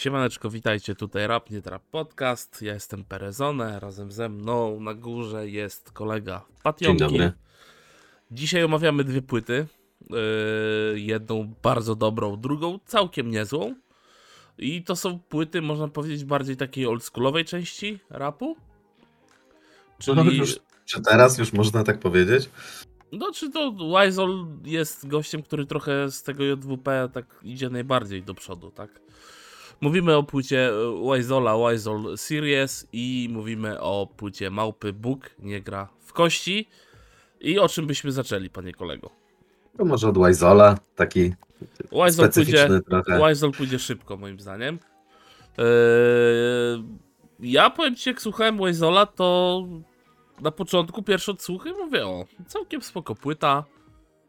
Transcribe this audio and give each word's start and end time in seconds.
Siemaneczko, 0.00 0.50
witajcie 0.50 0.94
tutaj 0.94 1.26
Rap 1.26 1.50
Nie 1.50 1.62
Trap 1.62 1.82
Podcast. 1.90 2.62
Ja 2.62 2.74
jestem 2.74 3.04
Perezone, 3.04 3.80
razem 3.80 4.12
ze 4.12 4.28
mną 4.28 4.80
na 4.80 4.94
górze 4.94 5.48
jest 5.48 5.92
kolega 5.92 6.44
Pationki. 6.62 6.98
Dzień 6.98 7.08
dobry. 7.08 7.32
Dzisiaj 8.30 8.64
omawiamy 8.64 9.04
dwie 9.04 9.22
płyty. 9.22 9.66
Yy, 10.10 11.00
jedną 11.00 11.54
bardzo 11.62 11.94
dobrą, 11.94 12.36
drugą 12.36 12.78
całkiem 12.86 13.30
niezłą. 13.30 13.74
I 14.58 14.84
to 14.84 14.96
są 14.96 15.18
płyty, 15.18 15.62
można 15.62 15.88
powiedzieć, 15.88 16.24
bardziej 16.24 16.56
takiej 16.56 16.86
oldschoolowej 16.86 17.44
części 17.44 17.98
rapu. 18.10 18.56
No, 20.06 20.24
Czyli, 20.24 20.38
już, 20.38 20.58
czy 20.84 21.02
teraz 21.02 21.38
już 21.38 21.52
można 21.52 21.84
tak 21.84 21.98
powiedzieć? 21.98 22.50
no 23.12 23.32
czy 23.32 23.50
to 23.50 23.72
Wizol 23.72 24.46
jest 24.64 25.08
gościem, 25.08 25.42
który 25.42 25.66
trochę 25.66 26.10
z 26.10 26.22
tego 26.22 26.44
JWP 26.44 27.08
tak 27.12 27.26
idzie 27.42 27.70
najbardziej 27.70 28.22
do 28.22 28.34
przodu, 28.34 28.70
tak? 28.70 29.00
Mówimy 29.80 30.16
o 30.16 30.22
płycie 30.22 30.70
Wizola, 31.14 31.70
Wizol 31.70 32.18
Series 32.18 32.86
i 32.92 33.28
mówimy 33.32 33.80
o 33.80 34.08
płycie 34.16 34.50
Małpy 34.50 34.92
Bóg 34.92 35.30
nie 35.38 35.60
gra 35.60 35.88
w 36.00 36.12
kości. 36.12 36.68
I 37.40 37.58
o 37.58 37.68
czym 37.68 37.86
byśmy 37.86 38.12
zaczęli, 38.12 38.50
panie 38.50 38.72
kolego? 38.72 39.10
To 39.78 39.84
może 39.84 40.08
od 40.08 40.26
Wizola, 40.26 40.78
taki 40.96 41.34
Wizol 41.92 42.12
specyficzny 42.12 42.80
pójdzie. 42.82 43.28
Wizol 43.28 43.52
pójdzie 43.52 43.78
szybko, 43.78 44.16
moim 44.16 44.40
zdaniem. 44.40 44.78
Eee, 45.58 46.84
ja 47.40 47.70
powiem 47.70 47.96
ci, 47.96 48.10
jak 48.10 48.22
słuchałem 48.22 48.58
Wizola, 48.58 49.06
to 49.06 49.62
na 50.40 50.50
początku 50.50 51.02
pierwsze 51.02 51.32
odsłuchy 51.32 51.72
mówię, 51.72 52.06
o, 52.06 52.26
całkiem 52.46 52.82
spoko 52.82 53.14
płyta. 53.14 53.64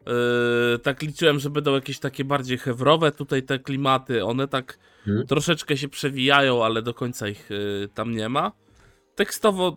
Eee, 0.06 0.78
tak 0.78 1.02
liczyłem, 1.02 1.38
że 1.40 1.50
będą 1.50 1.74
jakieś 1.74 1.98
takie 1.98 2.24
bardziej 2.24 2.58
hewrowe 2.58 3.12
tutaj 3.12 3.42
te 3.42 3.58
klimaty, 3.58 4.24
one 4.24 4.48
tak 4.48 4.78
Mhm. 5.06 5.26
troszeczkę 5.26 5.76
się 5.76 5.88
przewijają, 5.88 6.64
ale 6.64 6.82
do 6.82 6.94
końca 6.94 7.28
ich 7.28 7.50
y, 7.50 7.88
tam 7.94 8.12
nie 8.16 8.28
ma. 8.28 8.52
Tekstowo 9.14 9.76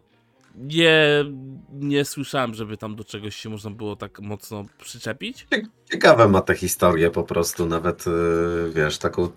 nie, 0.57 1.25
nie 1.73 2.05
słyszałem, 2.05 2.53
żeby 2.53 2.77
tam 2.77 2.95
do 2.95 3.03
czegoś 3.03 3.35
się 3.35 3.49
można 3.49 3.69
było 3.71 3.95
tak 3.95 4.19
mocno 4.19 4.65
przyczepić. 4.77 5.47
Ciekawe 5.91 6.27
ma 6.27 6.41
tę 6.41 6.55
historię 6.55 7.11
po 7.11 7.23
prostu, 7.23 7.65
nawet 7.65 8.05
yy, 8.05 8.71
wiesz, 8.75 8.97
taką 8.97 9.29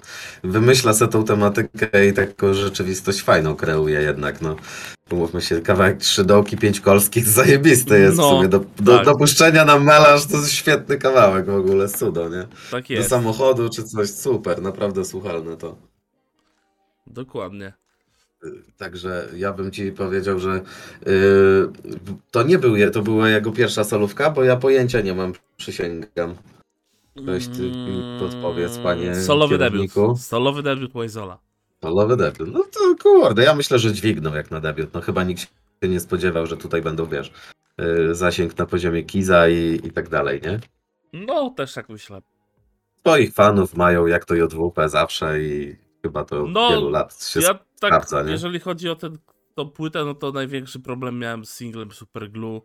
wymyśla 0.45 0.93
sobie 0.95 1.13
tą 1.13 1.25
tematykę 1.25 2.07
i 2.09 2.13
taką 2.13 2.55
rzeczywistość 2.55 3.23
fajną 3.23 3.57
kreuje 3.57 4.01
jednak, 4.01 4.41
no. 4.43 4.57
Umówmy 5.11 5.43
się, 5.43 5.61
kawałek 5.61 5.97
trzy 5.99 6.25
dołki, 6.25 6.57
pięć 6.57 6.81
kolskich, 6.81 7.27
zajebisty 7.39 8.01
jest 8.01 8.17
No, 8.17 8.27
w 8.29 8.31
sumie. 8.37 8.49
Do, 8.49 8.65
do, 8.81 8.97
tak. 8.97 9.05
do 9.05 9.15
puszczenia 9.17 9.65
na 9.65 9.79
melanż 9.79 10.27
to 10.27 10.37
jest 10.37 10.53
świetny 10.53 10.99
kawałek 10.99 11.47
w 11.47 11.55
ogóle, 11.55 11.89
cudo, 11.89 12.29
nie? 12.29 12.47
Tak 12.71 12.89
Do 12.91 12.95
jest, 12.95 13.09
samochodu 13.11 13.69
czy 13.71 13.85
coś, 13.85 14.11
super, 14.11 14.63
naprawdę 14.63 15.05
słuchalne 15.05 15.57
to. 15.57 15.77
dokładnie. 17.07 17.73
Także 18.77 19.29
ja 19.37 19.53
bym 19.53 19.71
ci 19.71 19.93
powiedział, 19.93 20.39
że 20.39 20.61
yy, 21.07 21.73
to 22.31 22.43
nie 22.43 22.59
był, 22.59 22.77
je- 22.77 22.91
to 22.91 23.03
była 23.03 23.29
jego 23.29 23.53
pierwsza 23.53 23.85
solówka, 23.85 24.31
bo 24.31 24.45
ja 24.45 24.57
pojęcia 24.57 25.01
nie 25.01 25.15
mam, 25.15 25.33
przysięgam. 25.57 26.35
Weź 27.17 27.47
ty 27.49 27.63
mi 27.63 28.03
podpowiedz, 28.21 28.79
panie 28.79 29.11
Mm, 29.11 29.23
Solowy 29.25 29.59
kierowniku. 29.59 30.01
debiut. 30.01 30.21
Solowy 30.21 30.63
debiut 30.63 30.93
Wizola. 31.03 31.39
Solowy 31.83 32.17
debiut. 32.17 32.53
No 32.53 32.65
to 32.73 32.81
kurde, 33.03 33.43
ja 33.45 33.55
myślę, 33.55 33.79
że 33.79 33.93
dźwignął 33.93 34.35
jak 34.35 34.51
na 34.51 34.61
debiut. 34.61 34.95
No 34.95 35.01
chyba 35.01 35.25
nikt 35.25 35.41
się 35.83 35.89
nie 35.89 36.01
spodziewał, 36.01 36.47
że 36.47 36.57
tutaj 36.57 36.83
będą, 36.83 37.07
wiesz, 37.07 37.33
yy, 37.79 38.15
zasięg 38.15 38.59
na 38.59 38.67
poziomie 38.67 39.03
Kiza 39.03 39.49
i, 39.49 39.81
i 39.85 39.91
tak 39.91 40.09
dalej, 40.09 40.41
nie? 40.43 40.61
No, 41.27 41.51
też 41.57 41.73
tak 41.75 41.89
myślę. 41.89 42.21
Swoich 43.01 43.35
fanów 43.35 43.77
mają 43.77 44.07
jak 44.07 44.25
to 44.25 44.35
JWP 44.35 44.89
zawsze 44.89 45.43
i 45.43 45.77
chyba 46.03 46.25
to 46.25 46.43
od 46.45 46.51
No, 46.51 46.71
wielu 46.71 46.91
lat 46.91 47.25
się 47.25 47.41
Ja 47.41 47.59
tak, 47.81 48.07
jeżeli 48.27 48.61
chodzi 48.61 48.89
o 48.89 48.97
ten, 48.97 49.19
tą 49.55 49.71
płytę, 49.71 50.05
no 50.05 50.15
to 50.15 50.33
największy 50.33 50.81
problem 50.81 51.19
miałem 51.19 51.45
z 51.45 51.51
singlem 51.51 51.93
Super 51.93 52.31
Glue 52.31 52.63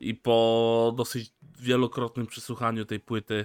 i 0.00 0.14
po 0.14 0.94
dosyć 0.96 1.32
wielokrotnym 1.60 2.26
przesłuchaniu 2.26 2.84
tej 2.84 3.00
płyty 3.00 3.44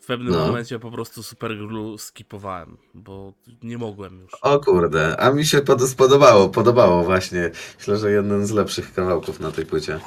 w 0.00 0.06
pewnym 0.06 0.32
No. 0.32 0.46
momencie 0.46 0.78
po 0.78 0.90
prostu 0.90 1.22
Super 1.22 1.56
Glue 1.58 1.98
skipowałem, 1.98 2.76
bo 2.94 3.32
nie 3.62 3.78
mogłem 3.78 4.20
już. 4.20 4.32
O 4.42 4.60
kurde, 4.60 5.16
a 5.20 5.30
mi 5.30 5.46
się 5.46 5.60
pod, 5.60 5.82
spodobało, 5.88 6.48
podobało 6.48 7.04
właśnie. 7.04 7.50
Myślę, 7.78 7.96
że 7.96 8.10
jeden 8.10 8.46
z 8.46 8.50
lepszych 8.50 8.94
kawałków 8.94 9.40
na 9.40 9.52
tej 9.52 9.66
płycie. 9.66 10.00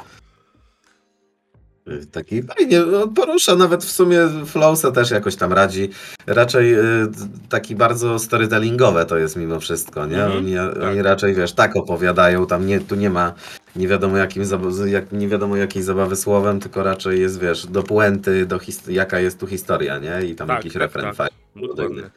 Taki 2.11 2.43
fajnie, 2.43 2.79
no, 2.79 3.07
porusza 3.07 3.55
nawet 3.55 3.83
w 3.83 3.91
sumie 3.91 4.19
Flowsa 4.45 4.91
też 4.91 5.11
jakoś 5.11 5.35
tam 5.35 5.53
radzi. 5.53 5.89
Raczej 6.27 6.73
y, 6.75 7.07
taki 7.49 7.75
bardzo 7.75 8.19
storytellingowe 8.19 9.05
to 9.05 9.17
jest 9.17 9.35
mimo 9.35 9.59
wszystko, 9.59 10.05
nie? 10.05 10.23
Mhm, 10.23 10.37
Oni, 10.37 10.55
tak. 10.55 10.83
oni 10.83 11.01
raczej, 11.01 11.33
wiesz, 11.35 11.53
tak 11.53 11.75
opowiadają, 11.75 12.47
tam 12.47 12.65
nie, 12.67 12.79
tu 12.79 12.95
nie 12.95 13.09
ma 13.09 13.33
nie 13.75 13.87
wiadomo, 13.87 14.17
jakim, 14.17 14.43
jak, 14.85 15.11
nie 15.11 15.27
wiadomo 15.27 15.55
jakiej 15.55 15.83
zabawy 15.83 16.15
słowem, 16.15 16.59
tylko 16.59 16.83
raczej 16.83 17.21
jest, 17.21 17.39
wiesz, 17.39 17.67
do 17.67 17.83
puenty, 17.83 18.45
do 18.45 18.59
jaka 18.87 19.19
jest 19.19 19.39
tu 19.39 19.47
historia, 19.47 19.99
nie? 19.99 20.25
I 20.25 20.35
tam 20.35 20.47
Tak, 20.47 20.57
jakiś 20.57 20.73
tak, 20.73 20.81
refren 20.81 21.05
tak. 21.05 21.15
fajny. 21.15 22.09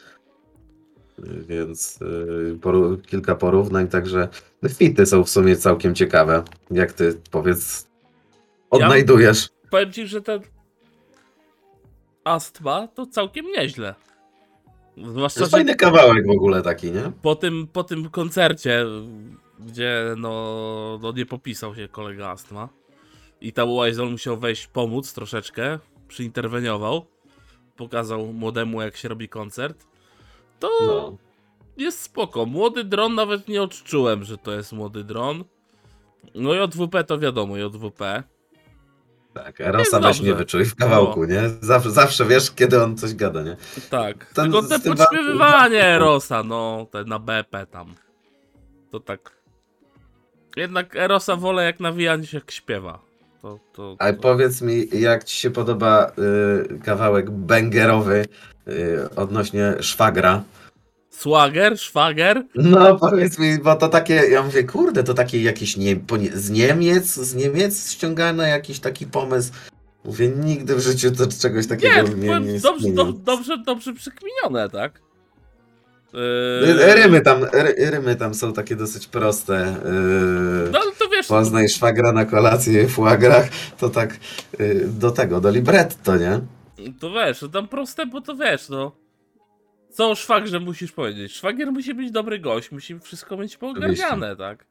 Więc 1.49 1.99
y, 2.03 2.59
poru- 2.61 3.03
kilka 3.03 3.35
porównań, 3.35 3.89
także 3.89 4.29
fity 4.69 5.07
są 5.07 5.25
w 5.25 5.31
sumie 5.31 5.57
całkiem 5.57 5.95
ciekawe. 5.95 6.43
Jak 6.71 6.93
ty 6.93 7.21
powiedz, 7.31 7.87
odnajdujesz? 8.71 9.49
Powiem 9.71 9.93
ci, 9.93 10.07
że 10.07 10.23
ten 10.23 10.41
Astma 12.25 12.89
to 12.89 13.07
całkiem 13.07 13.47
nieźle. 13.47 13.95
To 15.05 15.11
Zwłaszcza, 15.11 15.41
jest 15.41 15.51
że 15.53 15.57
fajny 15.59 15.75
kawałek 15.75 16.27
w 16.27 16.31
ogóle 16.31 16.63
taki, 16.63 16.93
nie? 16.93 17.13
po 17.23 17.35
tym, 17.35 17.67
po 17.73 17.85
tym 17.85 18.11
koncercie, 18.11 18.85
gdzie 19.61 20.15
no, 20.17 20.99
no 21.03 21.13
nie 21.13 21.27
popisał 21.27 21.75
się 21.75 21.89
kolega 21.89 22.29
Astma 22.29 22.69
i 23.41 23.53
tam 23.53 23.69
Wizol 23.85 24.11
musiał 24.11 24.37
wejść 24.37 24.67
pomóc 24.67 25.13
troszeczkę, 25.13 25.79
przyinterweniował, 26.09 27.07
pokazał 27.77 28.27
młodemu 28.33 28.83
jak 28.83 28.97
się 28.97 29.09
robi 29.09 29.29
koncert, 29.29 29.87
to 30.59 30.71
No. 30.87 31.17
jest 31.77 32.01
spoko. 32.03 32.47
Młody 32.47 32.85
dron 32.85 33.15
nawet 33.15 33.49
nie 33.49 33.63
odczułem, 33.63 34.25
że 34.25 34.39
to 34.39 34.53
jest 34.53 34.73
młody 34.73 35.05
dron. 35.05 35.45
No 36.35 36.55
i 36.55 36.59
JWP 36.59 37.05
to 37.05 37.19
wiadomo, 37.19 37.57
JWP. 37.57 38.23
Tak, 39.35 39.61
Erosa 39.61 40.01
weź 40.01 40.21
nie 40.21 40.35
wyczuj 40.35 40.65
w 40.65 40.75
kawałku, 40.77 41.25
nie? 41.25 41.43
Zawsze, 41.61 41.91
zawsze 41.91 42.25
wiesz, 42.25 42.51
kiedy 42.51 42.83
on 42.83 42.97
coś 42.97 43.15
gada, 43.15 43.43
nie? 43.43 43.57
Tak, 43.91 44.27
Ten- 44.35 44.53
tylko 44.53 44.69
te 44.69 44.81
podśpiewywanie 44.81 45.85
Erosa, 45.85 46.43
no, 46.43 46.87
te 46.91 47.05
na 47.05 47.19
BP 47.19 47.67
tam. 47.67 47.95
To 48.91 49.01
tak. 49.01 49.31
Jednak 50.57 50.97
Erosa 50.97 51.37
wolę 51.37 51.65
jak 51.65 51.81
nawija 51.81 52.17
niż 52.17 52.33
jak 52.33 52.51
śpiewa. 52.51 52.99
To, 53.43 53.59
to, 53.73 53.97
A 53.99 54.13
to... 54.13 54.21
powiedz 54.21 54.63
mi, 54.63 54.89
jak 54.93 55.25
ci 55.25 55.39
się 55.39 55.51
podoba 55.51 56.13
y, 56.73 56.79
kawałek 56.79 57.31
bangerowy 57.31 58.25
y, 58.69 59.09
odnośnie 59.17 59.75
szwagra? 59.81 60.43
Swagger, 61.21 61.79
szwager? 61.79 62.45
No 62.55 62.99
powiedz 62.99 63.39
mi, 63.39 63.59
bo 63.59 63.77
to 63.77 63.89
takie, 63.89 64.15
ja 64.15 64.43
mówię, 64.43 64.65
kurde, 64.65 65.05
to 65.05 65.15
takie 65.15 65.43
jakieś 65.43 65.77
nie, 65.77 65.97
z 66.35 66.51
Niemiec, 66.51 67.07
z 67.07 67.35
Niemiec 67.35 67.93
ściągane 67.93 68.49
jakiś 68.49 68.81
taki 68.81 69.07
pomysł. 69.07 69.53
Mówię, 70.05 70.29
nigdy 70.29 70.75
w 70.75 70.81
życiu 70.81 71.11
to 71.11 71.27
czegoś 71.41 71.67
takiego 71.67 72.03
Nie, 72.03 72.15
nie, 72.15 72.41
nie, 72.41 72.61
dobrze, 72.61 72.89
do, 72.89 73.05
dobrze, 73.05 73.59
dobrze 73.59 73.93
przykminione, 73.93 74.71
tak? 74.71 75.01
Yy, 76.13 76.95
Rymy 76.95 77.21
tam, 77.21 77.45
ry, 77.45 77.91
rymy 77.91 78.17
tam 78.17 78.35
są 78.35 78.53
takie 78.53 78.77
dosyć 78.77 79.07
proste. 79.07 79.77
Yy, 80.65 80.71
No 80.73 80.81
to 80.99 81.09
wiesz, 81.09 81.27
Poznaj 81.27 81.69
szwagra 81.69 82.13
na 82.13 82.25
kolację 82.25 82.89
w 82.89 82.99
łagrach, 82.99 83.49
to 83.79 83.89
tak 83.89 84.17
yy, 84.59 84.89
do 84.89 85.11
tego, 85.11 85.41
do 85.41 85.51
libretto, 85.51 86.17
nie? 86.17 86.41
to 87.01 87.11
wiesz, 87.11 87.39
to 87.39 87.49
tam 87.49 87.69
proste, 87.69 88.07
bo 88.07 88.21
to 88.21 88.37
wiesz, 88.37 88.69
no. 88.69 89.00
Co 89.91 90.11
o 90.11 90.15
szwagrze 90.15 90.61
musisz 90.61 90.93
powiedzieć? 90.93 91.33
Szwagier 91.33 91.73
musi 91.73 91.95
być 91.95 92.11
dobry 92.11 92.39
gość, 92.39 92.73
musi 92.73 92.99
wszystko 93.01 93.37
mieć 93.37 93.57
poogarniane, 93.57 94.37
tak? 94.37 94.67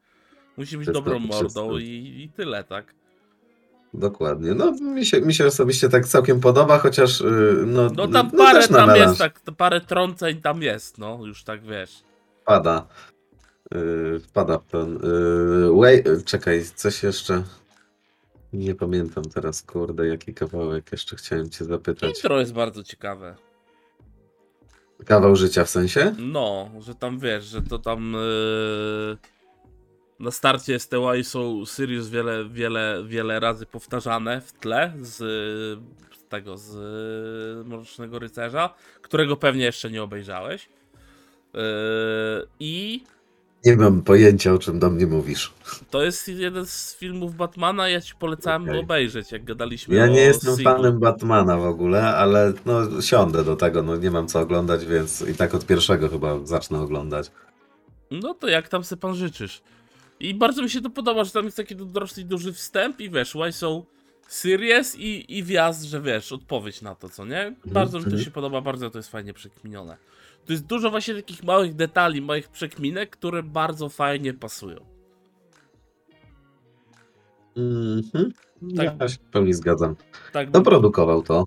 Musi 0.56 0.78
być 0.78 0.86
dobrą 0.86 1.18
mordą 1.18 1.78
i, 1.78 2.22
i 2.24 2.30
tyle, 2.36 2.64
tak? 2.64 2.94
Dokładnie. 3.94 4.54
No 4.54 4.72
mi 4.72 5.06
się, 5.06 5.20
mi 5.20 5.34
się 5.34 5.46
osobiście 5.46 5.88
tak 5.88 6.06
całkiem 6.06 6.40
podoba, 6.40 6.78
chociaż 6.78 7.20
yy, 7.20 7.64
no, 7.66 7.90
No 7.96 8.08
tam 8.08 8.30
no, 8.32 8.38
parę 8.38 8.68
tam 8.68 8.96
jest, 8.96 9.18
tak, 9.18 9.40
parę 9.56 9.80
trąceń 9.80 10.40
tam 10.40 10.62
jest, 10.62 10.98
no, 10.98 11.18
już 11.26 11.44
tak 11.44 11.62
wiesz. 11.62 12.02
Wpada. 12.42 12.86
Yy, 13.74 14.20
wpada 14.20 14.58
w 14.58 14.66
ten. 14.66 14.98
Yy, 16.06 16.22
czekaj, 16.24 16.64
coś 16.74 17.02
jeszcze. 17.02 17.42
Nie 18.52 18.74
pamiętam 18.74 19.24
teraz, 19.24 19.62
kurde, 19.62 20.06
jaki 20.06 20.34
kawałek 20.34 20.92
jeszcze 20.92 21.16
chciałem 21.16 21.50
cię 21.50 21.64
zapytać. 21.64 22.16
Intro 22.16 22.40
jest 22.40 22.52
bardzo 22.52 22.82
ciekawe. 22.82 23.34
Kawał 25.06 25.36
życia 25.36 25.64
w 25.64 25.70
sensie? 25.70 26.14
No, 26.18 26.70
że 26.80 26.94
tam 26.94 27.18
wiesz, 27.18 27.44
że 27.44 27.62
to 27.62 27.78
tam 27.78 28.12
yy, 28.12 29.16
na 30.20 30.30
starcie 30.30 30.78
STY 30.78 31.24
są 31.24 31.64
Sirius 31.66 32.08
wiele, 32.08 32.48
wiele, 32.48 33.04
wiele 33.06 33.40
razy 33.40 33.66
powtarzane 33.66 34.40
w 34.40 34.52
tle 34.52 34.92
z, 35.00 35.16
z 36.18 36.24
tego, 36.28 36.56
z 36.56 36.76
Mrocznego 37.66 38.18
Rycerza, 38.18 38.74
którego 39.02 39.36
pewnie 39.36 39.64
jeszcze 39.64 39.90
nie 39.90 40.02
obejrzałeś. 40.02 40.68
Yy, 41.54 41.60
I 42.60 43.04
Nie 43.64 43.76
mam 43.76 44.02
pojęcia, 44.02 44.52
o 44.52 44.58
czym 44.58 44.78
do 44.78 44.90
mnie 44.90 45.06
mówisz. 45.06 45.52
to 45.90 46.02
jest 46.02 46.28
jeden 46.28 46.66
z 46.66 46.96
filmów 46.96 47.36
Batmana, 47.36 47.88
ja 47.88 48.00
ci 48.00 48.14
polecałem 48.14 48.62
Okej. 48.62 48.78
obejrzeć, 48.78 49.32
jak 49.32 49.44
gadaliśmy 49.44 49.96
Ja 49.96 50.06
nie 50.06 50.20
jestem 50.20 50.56
fanem 50.56 51.00
Batmana 51.00 51.58
w 51.58 51.64
ogóle, 51.64 52.16
ale 52.16 52.52
no 52.66 53.02
siądę 53.02 53.44
do 53.44 53.56
tego, 53.56 53.82
no 53.82 53.96
nie 53.96 54.10
mam 54.10 54.28
co 54.28 54.40
oglądać, 54.40 54.86
więc 54.86 55.22
i 55.22 55.34
tak 55.34 55.54
od 55.54 55.66
pierwszego 55.66 56.08
chyba 56.08 56.46
zacznę 56.46 56.80
oglądać. 56.80 57.30
No 58.10 58.34
to 58.34 58.48
jak 58.48 58.68
tam 58.68 58.84
se 58.84 58.96
pan 58.96 59.14
życzysz. 59.14 59.62
I 60.20 60.34
bardzo 60.34 60.62
mi 60.62 60.70
się 60.70 60.80
to 60.80 60.90
podoba, 60.90 61.24
że 61.24 61.30
tam 61.30 61.44
jest 61.44 61.56
taki 61.56 61.76
dosyć 61.76 62.24
duży 62.24 62.52
wstęp 62.52 63.00
i 63.00 63.10
wiesz, 63.10 63.34
why 63.34 63.52
są 63.52 63.84
serious 64.28 64.96
i, 64.98 65.38
i 65.38 65.42
wjazd, 65.42 65.84
że 65.84 66.00
wiesz, 66.00 66.32
odpowiedź 66.32 66.82
na 66.82 66.94
to, 66.94 67.08
co 67.08 67.24
nie? 67.24 67.54
Bardzo 67.64 67.98
mi 67.98 68.04
to 68.04 68.10
mhm. 68.10 68.24
się 68.24 68.30
podoba, 68.30 68.60
bardzo 68.60 68.90
to 68.90 68.98
jest 68.98 69.10
fajnie 69.10 69.34
przekminione. 69.34 69.96
To 70.46 70.52
jest 70.52 70.66
dużo 70.66 70.90
właśnie 70.90 71.14
takich 71.14 71.44
małych 71.44 71.74
detali, 71.74 72.22
małych 72.22 72.48
przekminek, 72.48 73.10
które 73.10 73.42
bardzo 73.42 73.88
fajnie 73.88 74.34
pasują. 74.34 74.76
Mhm. 77.56 78.32
Tak. 78.76 79.00
Ja 79.00 79.08
się 79.08 79.16
w 79.16 79.30
pełni 79.30 79.54
zgadzam. 79.54 79.96
Tak, 80.32 80.48
Kto 80.48 80.62
produkował 80.62 81.22
to? 81.22 81.44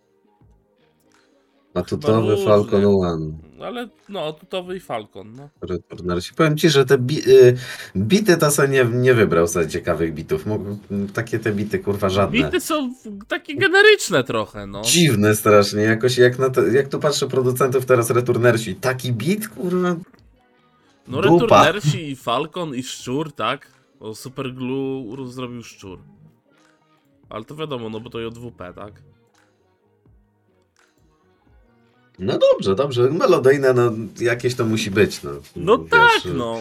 Atutowy. 1.73 2.45
Falcon 2.45 2.85
One. 2.85 3.31
ale 3.65 3.89
no, 4.09 4.33
tutowy 4.33 4.77
i 4.77 4.79
Falcon, 4.79 5.33
no. 5.35 5.49
Returnersi. 5.61 6.33
Powiem 6.33 6.57
ci, 6.57 6.69
że 6.69 6.85
te 6.85 6.97
bi 6.97 7.21
y 7.29 7.57
bity 7.97 8.37
to 8.37 8.51
sobie 8.51 8.67
nie, 8.69 8.85
nie 8.85 9.13
wybrał 9.13 9.47
sobie 9.47 9.67
ciekawych 9.67 10.13
bitów. 10.13 10.45
Mógł- 10.45 10.77
Takie 11.13 11.39
te 11.39 11.51
bity, 11.51 11.79
kurwa, 11.79 12.09
żadne. 12.09 12.37
Bity 12.43 12.59
są 12.61 12.93
takie 13.27 13.55
generyczne 13.55 14.23
trochę, 14.23 14.67
no. 14.67 14.81
Dziwne 14.81 15.35
strasznie, 15.35 15.81
jakoś 15.81 16.17
jak, 16.17 16.39
na 16.39 16.49
to, 16.49 16.67
jak 16.67 16.87
tu 16.87 16.99
patrzę 16.99 17.27
producentów 17.27 17.85
teraz 17.85 18.09
Returnersi, 18.09 18.75
taki 18.75 19.13
bit, 19.13 19.47
kurwa, 19.47 19.95
No 21.07 21.21
Dupa. 21.21 21.33
Returnersi 21.65 22.11
i 22.11 22.15
Falcon 22.15 22.75
i 22.75 22.83
Szczur, 22.83 23.31
tak? 23.31 23.67
O 23.99 24.15
Super 24.15 24.53
Glue 24.53 25.27
zrobił 25.27 25.63
Szczur. 25.63 25.99
Ale 27.29 27.45
to 27.45 27.55
wiadomo, 27.55 27.89
no 27.89 27.99
bo 27.99 28.09
to 28.09 28.19
JWP, 28.19 28.73
tak? 28.73 28.93
No 32.19 32.39
dobrze, 32.51 32.75
dobrze, 32.75 33.09
melodyjne, 33.09 33.73
no 33.73 33.91
jakieś 34.19 34.55
to 34.55 34.65
musi 34.65 34.91
być, 34.91 35.23
no. 35.23 35.31
No 35.55 35.77
Wiesz, 35.77 35.89
tak, 35.89 36.21
no. 36.35 36.55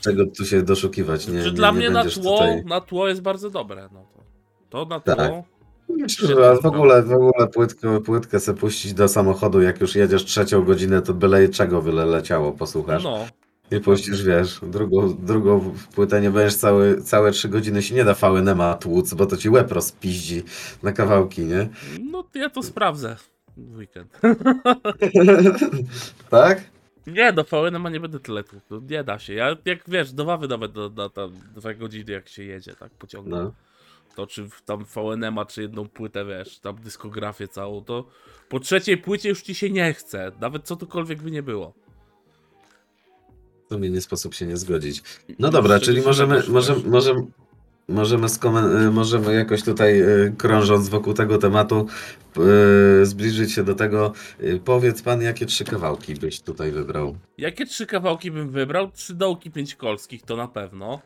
Czego 0.00 0.26
tu 0.26 0.44
się 0.44 0.62
doszukiwać, 0.62 1.28
nie, 1.28 1.42
Czy 1.42 1.46
nie, 1.50 1.52
dla 1.56 1.70
nie 1.70 1.76
mnie 1.76 1.90
na 1.90 2.04
tło, 2.04 2.32
tutaj... 2.38 2.64
na 2.64 2.80
tło 2.80 3.08
jest 3.08 3.22
bardzo 3.22 3.50
dobre, 3.50 3.88
no 3.92 4.06
to. 4.14 4.22
To 4.70 4.84
na 4.84 5.00
Tak. 5.00 5.16
tło. 5.16 5.44
Myślę, 5.88 6.28
że 6.28 6.56
w 6.62 6.66
ogóle, 6.66 7.02
w 7.02 7.12
ogóle 7.12 7.46
płytkę, 7.54 8.00
płytkę 8.00 8.40
se 8.40 8.54
puścić 8.54 8.94
do 8.94 9.08
samochodu, 9.08 9.62
jak 9.62 9.80
już 9.80 9.94
jedziesz 9.94 10.24
trzecią 10.24 10.64
godzinę, 10.64 11.02
to 11.02 11.14
byle 11.14 11.48
czego 11.48 11.82
byle 11.82 12.06
leciało, 12.06 12.52
posłuchasz. 12.52 13.04
No. 13.04 13.26
I 13.70 13.80
puścisz, 13.80 14.22
wiesz, 14.22 14.60
drugą, 14.62 15.16
drugą 15.18 15.74
płytę 15.94 16.20
nie 16.20 16.30
będziesz 16.30 16.56
całe, 16.56 17.00
całe 17.02 17.30
trzy 17.32 17.48
godziny 17.48 17.82
się 17.82 17.94
nie 17.94 18.04
da 18.04 18.14
VNM-a 18.14 18.74
tłuc, 18.74 19.14
bo 19.14 19.26
to 19.26 19.36
ci 19.36 19.50
łeb 19.50 19.72
rozpiździ 19.72 20.42
na 20.82 20.92
kawałki, 20.92 21.40
nie? 21.42 21.68
No 22.10 22.24
ja 22.34 22.50
to 22.50 22.62
sprawdzę 22.62 23.16
w 23.58 23.76
weekend. 23.76 24.20
tak? 26.30 26.70
Nie, 27.06 27.32
do 27.32 27.44
VNM 27.44 27.92
nie 27.92 28.00
będę 28.00 28.20
tyle 28.20 28.44
tłukł. 28.44 28.66
No, 28.70 28.80
Nie 28.90 29.04
da 29.04 29.18
się. 29.18 29.34
Ja 29.34 29.56
jak 29.64 29.90
wiesz, 29.90 30.12
do 30.12 30.24
Wawy 30.24 30.48
nawet 30.48 30.72
do, 30.72 30.90
do, 30.90 31.08
do 31.08 31.30
dwa 31.54 31.74
godziny 31.74 32.12
jak 32.12 32.28
się 32.28 32.44
jedzie, 32.44 32.74
tak 32.74 32.92
pociągiem. 32.92 33.32
No. 33.32 33.52
to 34.16 34.26
czy 34.26 34.48
tam 34.64 34.84
VNM-a, 34.84 35.44
czy 35.44 35.62
jedną 35.62 35.88
płytę, 35.88 36.24
wiesz, 36.24 36.58
tam 36.58 36.76
dyskografię 36.76 37.48
całą, 37.48 37.84
to 37.84 38.06
po 38.48 38.60
trzeciej 38.60 38.98
płycie 38.98 39.28
już 39.28 39.42
ci 39.42 39.54
się 39.54 39.70
nie 39.70 39.94
chce, 39.94 40.32
nawet 40.40 40.64
co 40.64 40.76
tukolwiek 40.76 41.22
by 41.22 41.30
nie 41.30 41.42
było. 41.42 41.74
W 43.66 43.74
sumie 43.74 43.90
nie 43.90 44.00
sposób 44.00 44.34
się 44.34 44.46
nie 44.46 44.56
zgodzić. 44.56 45.02
No 45.38 45.50
dobra, 45.50 45.74
Jeszcze 45.74 45.86
czyli 45.86 46.02
możemy, 46.02 46.34
jakoś, 46.36 46.50
możemy, 46.50 46.88
możemy, 46.88 47.26
możemy, 47.88 48.26
y, 48.86 48.90
możemy 48.90 49.34
jakoś 49.34 49.62
tutaj 49.62 50.00
y, 50.02 50.34
krążąc 50.38 50.88
wokół 50.88 51.14
tego 51.14 51.38
tematu 51.38 51.86
y, 53.02 53.06
zbliżyć 53.06 53.52
się 53.52 53.64
do 53.64 53.74
tego. 53.74 54.12
Powiedz 54.64 55.02
pan, 55.02 55.22
jakie 55.22 55.46
trzy 55.46 55.64
kawałki 55.64 56.14
byś 56.14 56.40
tutaj 56.40 56.70
wybrał? 56.72 57.16
Jakie 57.38 57.66
trzy 57.66 57.86
kawałki 57.86 58.30
bym 58.30 58.50
wybrał? 58.50 58.90
Trzy 58.90 59.14
dołki 59.14 59.50
pięć 59.50 59.74
kolskich, 59.74 60.22
to 60.22 60.36
na 60.36 60.48
pewno. 60.48 61.00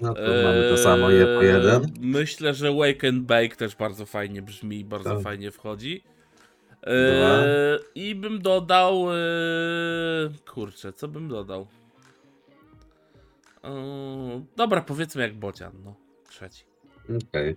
No 0.00 0.14
to 0.14 0.20
mamy 0.20 0.68
to 0.70 0.76
samo, 0.78 1.10
je 1.10 1.24
po 1.26 1.42
Eee, 1.42 1.46
jeden. 1.48 1.92
Myślę, 2.00 2.54
że 2.54 2.72
Wake 2.72 3.08
and 3.08 3.22
Bake 3.22 3.56
też 3.56 3.76
bardzo 3.76 4.06
fajnie 4.06 4.42
brzmi 4.42 4.78
i 4.80 4.84
bardzo 4.84 5.14
Tak. 5.14 5.22
fajnie 5.22 5.50
wchodzi. 5.50 6.02
Eee, 6.82 7.78
I 7.94 8.14
bym 8.14 8.42
dodał. 8.42 9.06
eee, 9.12 10.30
kurczę, 10.54 10.92
co 10.92 11.08
bym 11.08 11.28
dodał? 11.28 11.66
Eee, 13.64 14.44
dobra, 14.56 14.80
powiedzmy 14.80 15.22
jak 15.22 15.34
bocian, 15.34 15.72
no. 15.84 15.94
Trzeci. 16.28 16.64
Okej. 17.28 17.56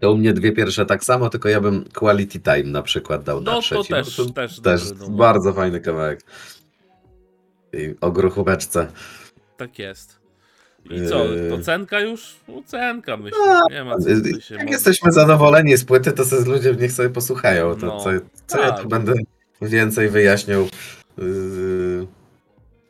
To 0.00 0.12
u 0.12 0.16
mnie 0.16 0.32
dwie 0.32 0.52
pierwsze 0.52 0.86
tak 0.86 1.04
samo, 1.04 1.30
tylko 1.30 1.48
ja 1.48 1.60
bym 1.60 1.84
Quality 1.94 2.40
Time 2.40 2.62
na 2.64 2.82
przykład 2.82 3.22
dał 3.24 3.40
No 3.40 3.50
na 3.50 3.56
to 3.56 3.62
trzeci. 3.62 3.88
też, 3.88 4.16
bo 4.16 4.24
to 4.24 4.30
też, 4.32 4.60
też 4.60 4.92
dobry 4.92 5.16
bardzo 5.16 5.52
fajny 5.52 5.80
kawałek. 5.80 6.20
I 7.72 7.94
o 8.00 8.10
gruchóweczce. 8.12 8.86
Tak 9.56 9.78
jest. 9.78 10.18
I 10.90 11.08
co, 11.08 11.24
Yy. 11.24 11.54
ocenka 11.54 12.00
już? 12.00 12.36
Ocenka 12.58 13.16
myślę. 13.16 13.38
A, 13.70 13.72
Nie 13.72 13.84
ma 13.84 13.98
co 13.98 14.08
Jak 14.54 14.70
jesteśmy 14.70 15.12
zadowoleni 15.12 15.76
z 15.76 15.84
płyty, 15.84 16.12
to 16.12 16.24
sobie 16.24 16.44
ludzie 16.52 16.74
niech 16.74 16.92
sobie 16.92 17.10
posłuchają. 17.10 17.76
To 17.76 17.86
No, 17.86 18.00
co, 18.00 18.10
co 18.46 18.60
ja 18.60 18.70
tak. 18.70 18.82
tu 18.82 18.88
będę 18.88 19.14
więcej 19.62 20.08
wyjaśniał 20.08 20.68
yy, 21.18 22.06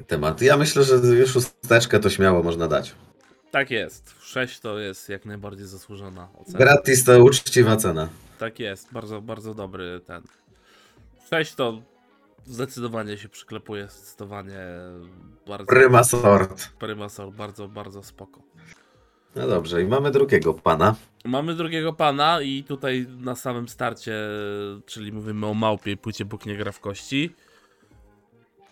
temat. 0.06 0.42
Ja 0.42 0.56
myślę, 0.56 0.84
że 0.84 0.94
już 0.96 1.30
szósteczkę 1.30 2.00
to 2.00 2.10
śmiało 2.10 2.42
można 2.42 2.68
dać. 2.68 2.94
Tak 3.56 3.70
jest. 3.70 4.14
6 4.22 4.60
to 4.60 4.78
jest 4.78 5.08
jak 5.08 5.24
najbardziej 5.24 5.66
zasłużona 5.66 6.28
ocena. 6.38 6.58
Gratis 6.58 7.04
to 7.04 7.24
uczciwa 7.24 7.76
cena. 7.76 8.08
Tak 8.38 8.58
jest, 8.60 8.92
bardzo, 8.92 9.22
bardzo 9.22 9.54
dobry 9.54 10.00
ten. 10.06 10.22
6 11.30 11.54
to 11.54 11.82
zdecydowanie 12.44 13.18
się 13.18 13.28
przyklepuje, 13.28 13.88
zdecydowanie 13.88 14.58
bardzo. 15.46 15.66
Prima 15.66 16.04
sort. 16.04 16.68
Prymasol, 16.78 17.32
bardzo, 17.32 17.68
bardzo 17.68 18.02
spoko. 18.02 18.42
No 19.36 19.46
dobrze, 19.48 19.82
i 19.82 19.86
mamy 19.86 20.10
drugiego 20.10 20.54
pana. 20.54 20.94
Mamy 21.24 21.54
drugiego 21.54 21.92
pana 21.92 22.40
i 22.42 22.64
tutaj 22.64 23.06
na 23.18 23.34
samym 23.34 23.68
starcie, 23.68 24.14
czyli 24.86 25.12
mówimy 25.12 25.46
o 25.46 25.54
małpie 25.54 25.96
płycie 25.96 26.24
Bóg 26.24 26.46
nie 26.46 26.56
gra 26.56 26.72
w 26.72 26.80
kości. 26.80 27.34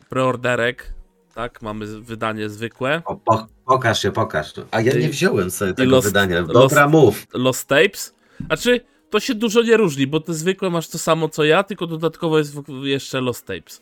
Preorderek, 0.08 0.94
tak, 1.34 1.62
mamy 1.62 1.86
wydanie 2.00 2.48
zwykłe. 2.48 3.02
O, 3.04 3.16
po, 3.16 3.46
pokaż 3.64 4.02
się, 4.02 4.12
pokaż. 4.12 4.52
A 4.70 4.80
ja 4.80 4.92
nie 4.92 5.00
I- 5.06 5.08
wziąłem 5.08 5.50
sobie 5.50 5.74
tego 5.74 5.90
Lost- 5.96 6.04
wydania. 6.04 6.42
Dobra, 6.42 6.88
mów. 6.88 7.26
Lost 7.34 7.68
Tapes. 7.68 8.14
Znaczy, 8.46 8.80
to 9.10 9.20
się 9.20 9.34
dużo 9.34 9.62
nie 9.62 9.76
różni, 9.76 10.06
bo 10.06 10.20
te 10.20 10.34
zwykłe 10.34 10.70
masz 10.70 10.88
to 10.88 10.98
samo 10.98 11.28
co 11.28 11.44
ja, 11.44 11.62
tylko 11.62 11.86
dodatkowo 11.86 12.38
jest 12.38 12.56
jeszcze 12.82 13.20
Lost 13.20 13.46
Tapes. 13.46 13.80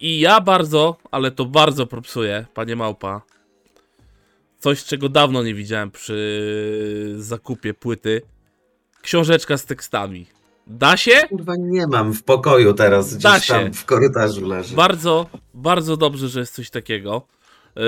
I 0.00 0.20
ja 0.20 0.40
bardzo, 0.40 0.96
ale 1.10 1.30
to 1.30 1.44
bardzo 1.44 1.86
propsuję, 1.86 2.46
panie 2.54 2.76
Małpa. 2.76 3.22
Coś, 4.58 4.84
czego 4.84 5.08
dawno 5.08 5.42
nie 5.42 5.54
widziałem 5.54 5.90
przy 5.90 7.14
zakupie 7.18 7.74
płyty. 7.74 8.22
Książeczka 9.02 9.56
z 9.56 9.64
tekstami. 9.64 10.26
Da 10.66 10.96
się? 10.96 11.12
Kurwa, 11.28 11.56
nie 11.58 11.86
mam 11.86 12.12
w 12.12 12.22
pokoju 12.22 12.74
teraz, 12.74 13.16
Da 13.18 13.36
gdzieś 13.36 13.48
tam 13.48 13.64
się. 13.66 13.72
w 13.72 13.84
korytarzu 13.84 14.46
leży. 14.48 14.76
Bardzo, 14.76 15.26
bardzo 15.54 15.96
dobrze, 15.96 16.28
że 16.28 16.40
jest 16.40 16.54
coś 16.54 16.70
takiego. 16.70 17.26
Yy, 17.76 17.82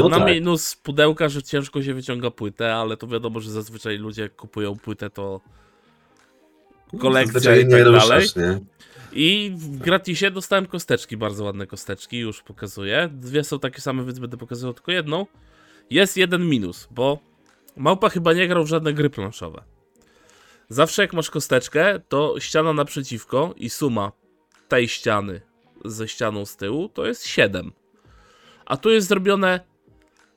No 0.00 0.08
na 0.08 0.18
tak. 0.18 0.28
minus 0.28 0.74
pudełka, 0.76 1.28
że 1.28 1.42
ciężko 1.42 1.82
się 1.82 1.94
wyciąga 1.94 2.30
płytę, 2.30 2.74
ale 2.74 2.96
to 2.96 3.06
wiadomo, 3.06 3.40
że 3.40 3.50
zazwyczaj 3.50 3.98
ludzie 3.98 4.28
kupują 4.28 4.76
płytę, 4.76 5.10
to 5.10 5.40
kolekcja 6.98 7.32
Zazwyczaj 7.40 7.62
i 7.62 7.66
nie 7.66 7.76
tak 7.76 7.86
ruszasz, 7.86 8.32
dalej. 8.34 8.50
nie? 8.56 8.60
I 9.12 9.52
w 9.56 9.78
gratisie 9.78 10.30
dostałem 10.30 10.66
kosteczki, 10.66 11.16
bardzo 11.16 11.44
ładne 11.44 11.66
kosteczki, 11.66 12.18
już 12.18 12.42
pokazuję. 12.42 13.08
Dwie 13.12 13.44
są 13.44 13.58
takie 13.58 13.80
same, 13.80 14.04
więc 14.04 14.18
będę 14.18 14.36
pokazywał 14.36 14.74
tylko 14.74 14.92
jedną. 14.92 15.26
Jest 15.90 16.16
jeden 16.16 16.48
minus, 16.48 16.88
bo 16.90 17.18
Małpa 17.76 18.08
chyba 18.08 18.32
nie 18.32 18.48
grał 18.48 18.64
w 18.64 18.68
żadne 18.68 18.92
gry 18.92 19.10
planszowe. 19.10 19.62
Zawsze 20.72 21.02
jak 21.02 21.12
masz 21.12 21.30
kosteczkę, 21.30 22.00
to 22.08 22.40
ściana 22.40 22.72
naprzeciwko 22.72 23.54
i 23.56 23.70
suma 23.70 24.12
tej 24.68 24.88
ściany 24.88 25.40
ze 25.84 26.08
ścianą 26.08 26.46
z 26.46 26.56
tyłu 26.56 26.88
to 26.88 27.06
jest 27.06 27.26
7. 27.26 27.72
A 28.66 28.76
tu 28.76 28.90
jest 28.90 29.08
zrobione 29.08 29.60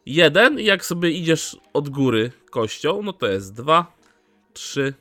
1 0.05 0.59
i 0.59 0.63
jak 0.63 0.85
sobie 0.85 1.11
idziesz 1.11 1.57
od 1.73 1.89
góry 1.89 2.31
kością, 2.49 3.01
no 3.03 3.13
to 3.13 3.27
jest 3.27 3.53
2, 3.53 3.95
3, 4.53 4.93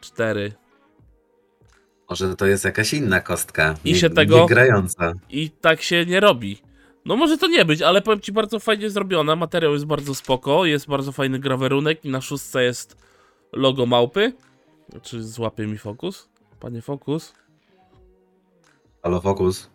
4, 0.00 0.52
Może 2.10 2.36
to 2.36 2.46
jest 2.46 2.64
jakaś 2.64 2.94
inna 2.94 3.20
kostka. 3.20 3.74
I 3.84 3.92
nie, 3.92 3.98
się 3.98 4.10
tego- 4.10 4.46
grająca. 4.46 5.12
I 5.30 5.50
tak 5.50 5.82
się 5.82 6.06
nie 6.06 6.20
robi. 6.20 6.62
No 7.04 7.16
może 7.16 7.38
to 7.38 7.46
nie 7.46 7.64
być, 7.64 7.82
ale 7.82 8.02
powiem 8.02 8.20
ci 8.20 8.32
bardzo 8.32 8.60
fajnie 8.60 8.90
zrobione. 8.90 9.36
Materiał 9.36 9.72
jest 9.72 9.86
bardzo 9.86 10.14
spoko, 10.14 10.64
jest 10.64 10.86
bardzo 10.88 11.12
fajny 11.12 11.38
grawerunek 11.38 12.04
i 12.04 12.10
na 12.10 12.20
szóstce 12.20 12.64
jest 12.64 13.07
logo 13.52 13.86
małpy. 13.86 14.32
Czy 15.02 15.22
złapie 15.24 15.66
mi 15.66 15.78
fokus? 15.78 16.28
Panie 16.60 16.82
fokus? 16.82 17.34
Halo, 19.02 19.20
fokus. 19.20 19.70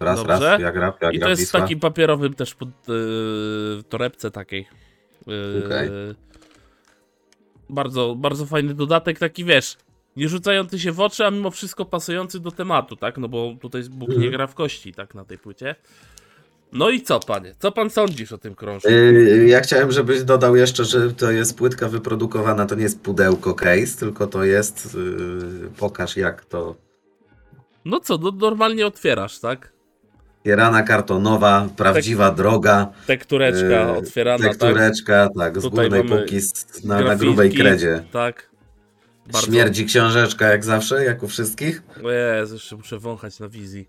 Raz, 0.00 0.18
Dobrze. 0.18 0.50
raz, 0.50 0.60
jak 0.60 0.76
rap, 0.76 1.02
jak 1.02 1.14
I 1.14 1.18
to 1.20 1.28
jest 1.28 1.42
w 1.42 1.44
Wisła. 1.44 1.60
takim 1.60 1.80
papierowym 1.80 2.34
też 2.34 2.54
pod, 2.54 2.68
yy, 2.88 3.82
torebce 3.88 4.30
takiej. 4.30 4.68
Yy, 5.26 5.62
Okej. 5.66 5.90
Bardzo, 7.68 8.14
bardzo 8.14 8.46
fajny 8.46 8.74
dodatek, 8.74 9.18
taki 9.18 9.44
wiesz, 9.44 9.76
nie 10.16 10.28
rzucający 10.28 10.78
się 10.78 10.92
w 10.92 11.00
oczy, 11.00 11.26
a 11.26 11.30
mimo 11.30 11.50
wszystko 11.50 11.84
pasujący 11.84 12.40
do 12.40 12.50
tematu, 12.50 12.96
tak? 12.96 13.18
No 13.18 13.28
bo 13.28 13.54
tutaj 13.60 13.82
Bóg 13.90 14.08
nie 14.08 14.14
Mhm. 14.14 14.32
gra 14.32 14.46
w 14.46 14.54
kości, 14.54 14.92
tak, 14.94 15.14
na 15.14 15.24
tej 15.24 15.38
płycie. 15.38 15.74
No 16.72 16.90
i 16.90 17.02
co, 17.02 17.20
panie? 17.20 17.54
Co 17.58 17.72
pan 17.72 17.90
sądzisz 17.90 18.32
o 18.32 18.38
tym 18.38 18.54
krążku? 18.54 18.90
Yy, 18.90 19.46
Ja 19.48 19.60
chciałem, 19.60 19.92
żebyś 19.92 20.22
dodał 20.22 20.56
jeszcze, 20.56 20.84
że 20.84 21.12
to 21.12 21.30
jest 21.30 21.56
płytka 21.58 21.88
wyprodukowana, 21.88 22.66
to 22.66 22.74
nie 22.74 22.82
jest 22.82 23.00
pudełko 23.00 23.54
case, 23.54 23.98
tylko 23.98 24.26
to 24.26 24.44
jest, 24.44 24.94
yy, 24.94 25.70
pokaż 25.78 26.16
jak 26.16 26.44
to, 26.44 26.74
No 27.84 28.00
co, 28.00 28.18
no 28.18 28.30
normalnie 28.30 28.86
otwierasz, 28.86 29.38
tak? 29.38 29.72
kierana 30.44 30.82
kartonowa, 30.82 31.68
prawdziwa 31.76 32.30
droga, 32.30 32.86
Tektureczka 33.06 33.66
Yy, 33.66 33.96
otwierana, 33.96 34.38
tak? 34.38 34.48
tektureczka, 34.48 35.28
tak, 35.38 35.58
z 35.58 35.62
Tutaj 35.62 35.90
górnej 35.90 36.40
z, 36.40 36.84
na, 36.84 37.00
na 37.00 37.16
grubej 37.16 37.52
kredzie. 37.52 38.04
Tak. 38.12 38.51
Bardzo- 39.26 39.46
Śmierdzi 39.46 39.86
książeczka 39.86 40.48
jak 40.48 40.64
zawsze, 40.64 41.04
jak 41.04 41.22
u 41.22 41.28
wszystkich. 41.28 41.82
Jezu, 42.40 42.54
jeszcze 42.54 42.76
muszę 42.76 42.98
wąchać 42.98 43.38
na 43.40 43.48
wizji. 43.48 43.88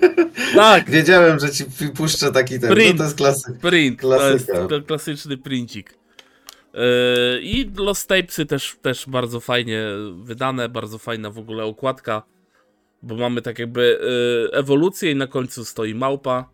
tak, 0.54 0.90
Wiedziałem, 0.90 1.38
że 1.38 1.50
ci 1.50 1.64
puszczę 1.96 2.32
taki 2.32 2.60
ten, 2.60 2.70
Print. 2.70 2.92
no 2.92 2.98
to 2.98 3.04
jest 3.04 3.16
klasyk. 3.16 3.58
print, 3.58 4.00
to 4.00 4.30
jest 4.30 4.46
Klasyka. 4.46 4.68
to 4.68 4.82
klasyczny 4.82 5.36
princik. 5.38 5.94
Yy, 6.74 6.80
I 7.42 7.70
Lost 7.76 8.08
Tapesy 8.08 8.46
też, 8.46 8.76
też 8.82 9.04
bardzo 9.08 9.40
fajnie 9.40 9.86
wydane, 10.22 10.68
bardzo 10.68 10.98
fajna 10.98 11.30
w 11.30 11.38
ogóle 11.38 11.64
okładka, 11.64 12.22
bo 13.02 13.14
mamy 13.16 13.42
tak 13.42 13.58
jakby 13.58 13.98
yy, 14.52 14.58
ewolucję 14.58 15.10
i 15.10 15.16
na 15.16 15.26
końcu 15.26 15.64
stoi 15.64 15.94
małpa. 15.94 16.48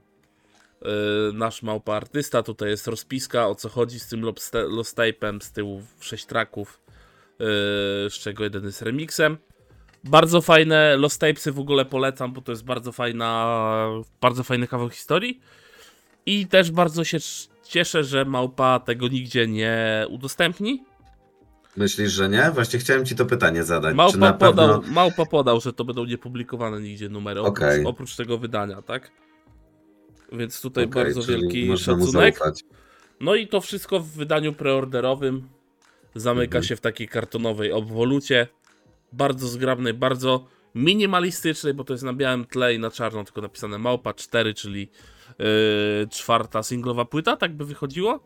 Yy, 0.82 0.88
nasz 1.35 1.62
małpa 1.62 1.94
artysta, 1.94 2.42
tutaj 2.42 2.70
jest 2.70 2.87
rozpiska 2.87 3.49
o 3.49 3.54
co 3.54 3.68
chodzi 3.68 4.00
z 4.00 4.08
tym 4.08 4.23
Lost 4.68 4.97
Tape'em, 4.97 5.40
z 5.42 5.52
tyłu 5.52 5.82
6 6.00 6.26
tracków, 6.26 6.80
yy, 6.88 6.88
z 8.09 8.12
czego 8.12 8.45
jeden 8.45 8.64
jest 8.64 8.83
remixem. 8.83 9.38
Bardzo 10.04 10.40
fajne 10.40 10.97
Lost 10.97 11.21
Tapesy 11.21 11.52
w 11.52 11.59
ogóle 11.59 11.85
polecam, 11.85 12.33
bo 12.33 12.40
to 12.40 12.52
jest 12.52 12.64
bardzo 12.64 12.92
fajna, 12.92 13.57
bardzo 14.21 14.45
fajny 14.45 14.66
kawał 14.66 14.88
historii. 14.90 15.40
I 16.26 16.47
też 16.47 16.71
bardzo 16.71 17.04
się 17.04 17.18
cieszę, 17.64 18.04
że 18.04 18.25
małpa 18.25 18.80
tego 18.80 19.09
nigdzie 19.09 19.47
nie 19.47 20.07
udostępni. 20.11 20.85
Myślisz, 21.76 22.12
że 22.12 22.28
nie? 22.28 22.50
Właśnie 22.50 22.78
chciałem 22.78 23.07
ci 23.07 23.16
to 23.16 23.26
pytanie 23.26 23.64
zadać. 23.64 23.97
Małpa 23.97 24.18
na 24.18 24.33
pewno... 24.33 24.62
podał, 24.62 24.92
małpa 24.92 25.26
podał, 25.26 25.61
że 25.61 25.73
to 25.73 25.85
będą 25.85 26.04
niepublikowane 26.04 26.80
nigdzie 26.80 27.09
numery, 27.09 27.40
oprócz, 27.40 27.59
Okej. 27.59 27.85
oprócz 27.85 28.16
tego 28.16 28.38
wydania, 28.38 28.83
tak? 28.83 29.11
Więc 30.33 30.61
tutaj 30.61 30.85
Okej, 30.85 31.04
bardzo 31.04 31.23
wielki 31.23 31.78
szacunek. 31.78 32.40
No 33.21 33.35
i 33.35 33.49
to 33.49 33.61
wszystko 33.61 34.00
w 34.00 34.09
wydaniu 34.09 34.52
preorderowym 34.52 35.49
zamyka 36.21 36.47
Mhm. 36.59 36.65
się 36.65 36.77
w 36.77 36.81
takiej 36.81 37.09
kartonowej 37.09 37.73
obwolucie. 37.73 38.47
Bardzo 39.13 39.49
zgrabnej, 39.49 39.95
bardzo 39.95 40.45
minimalistycznej, 40.75 41.75
bo 41.75 41.85
to 41.85 41.95
jest 41.95 42.05
na 42.05 42.13
białym 42.13 42.45
tle 42.45 42.75
i 42.75 42.79
na 42.79 42.91
czarno 42.91 43.25
tylko 43.25 43.41
napisane 43.41 43.79
Małpa 43.79 44.15
4, 44.15 44.55
czyli 44.55 44.89
yy, 45.39 45.47
czwarta 46.11 46.63
singlowa 46.63 47.05
płyta, 47.05 47.37
tak 47.37 47.53
by 47.57 47.65
wychodziło? 47.65 48.21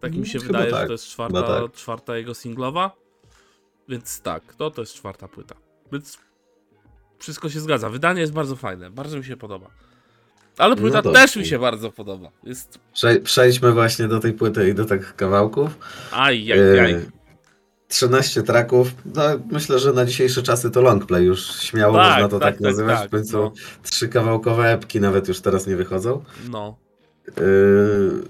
Tak 0.00 0.14
mi 0.14 0.26
się 0.26 0.38
Chyba 0.38 0.46
wydaje, 0.58 0.70
że 0.70 0.76
tak, 0.76 0.86
to 0.86 0.92
jest 0.92 1.06
czwarta, 1.06 1.42
tak. 1.42 1.72
czwarta 1.72 2.16
jego 2.16 2.34
singlowa. 2.34 2.90
Więc 3.88 4.20
tak, 4.20 4.54
to 4.54 4.70
to 4.70 4.82
jest 4.82 4.94
czwarta 4.94 5.28
płyta. 5.28 5.54
Więc 5.92 6.18
wszystko 7.18 7.48
się 7.50 7.60
zgadza. 7.60 7.90
Wydanie 7.90 8.20
jest 8.20 8.32
bardzo 8.32 8.56
fajne, 8.56 8.90
bardzo 8.90 9.18
mi 9.18 9.24
się 9.24 9.36
podoba. 9.36 9.70
Ale 10.58 10.74
No 10.74 10.80
płyta 10.80 11.02
dobrze. 11.02 11.20
też 11.20 11.36
mi 11.36 11.46
się 11.46 11.58
bardzo 11.58 11.90
podoba. 11.92 12.30
Jest 12.44 12.78
Prze- 12.94 13.20
Przejdźmy 13.20 13.72
właśnie 13.72 14.08
do 14.08 14.20
tej 14.20 14.32
płyty 14.32 14.68
i 14.68 14.74
do 14.74 14.84
tych 14.84 15.16
kawałków. 15.16 15.78
aj, 16.12 16.52
aj, 16.52 16.58
Yy, 16.58 16.80
aj. 16.80 16.96
13 17.88 18.42
traków. 18.42 18.88
No, 19.14 19.22
myślę, 19.50 19.78
że 19.78 19.92
na 19.92 20.04
dzisiejsze 20.04 20.42
czasy 20.42 20.70
to 20.70 20.80
longplay 20.82 21.24
już 21.24 21.46
śmiało 21.60 21.94
Tak, 21.96 22.10
można 22.12 22.28
to 22.28 22.38
tak, 22.38 22.48
tak, 22.48 22.54
tak, 22.54 22.60
nazywać. 22.60 22.98
tak, 22.98 23.08
w 23.08 23.10
końcu 23.10 23.36
no. 23.38 23.52
trzy 23.82 24.08
kawałkowe 24.08 24.72
epki 24.72 25.00
nawet 25.00 25.28
już 25.28 25.40
teraz 25.40 25.66
nie 25.66 25.76
wychodzą. 25.76 26.24
No. 26.50 26.76
Yy, 27.40 28.22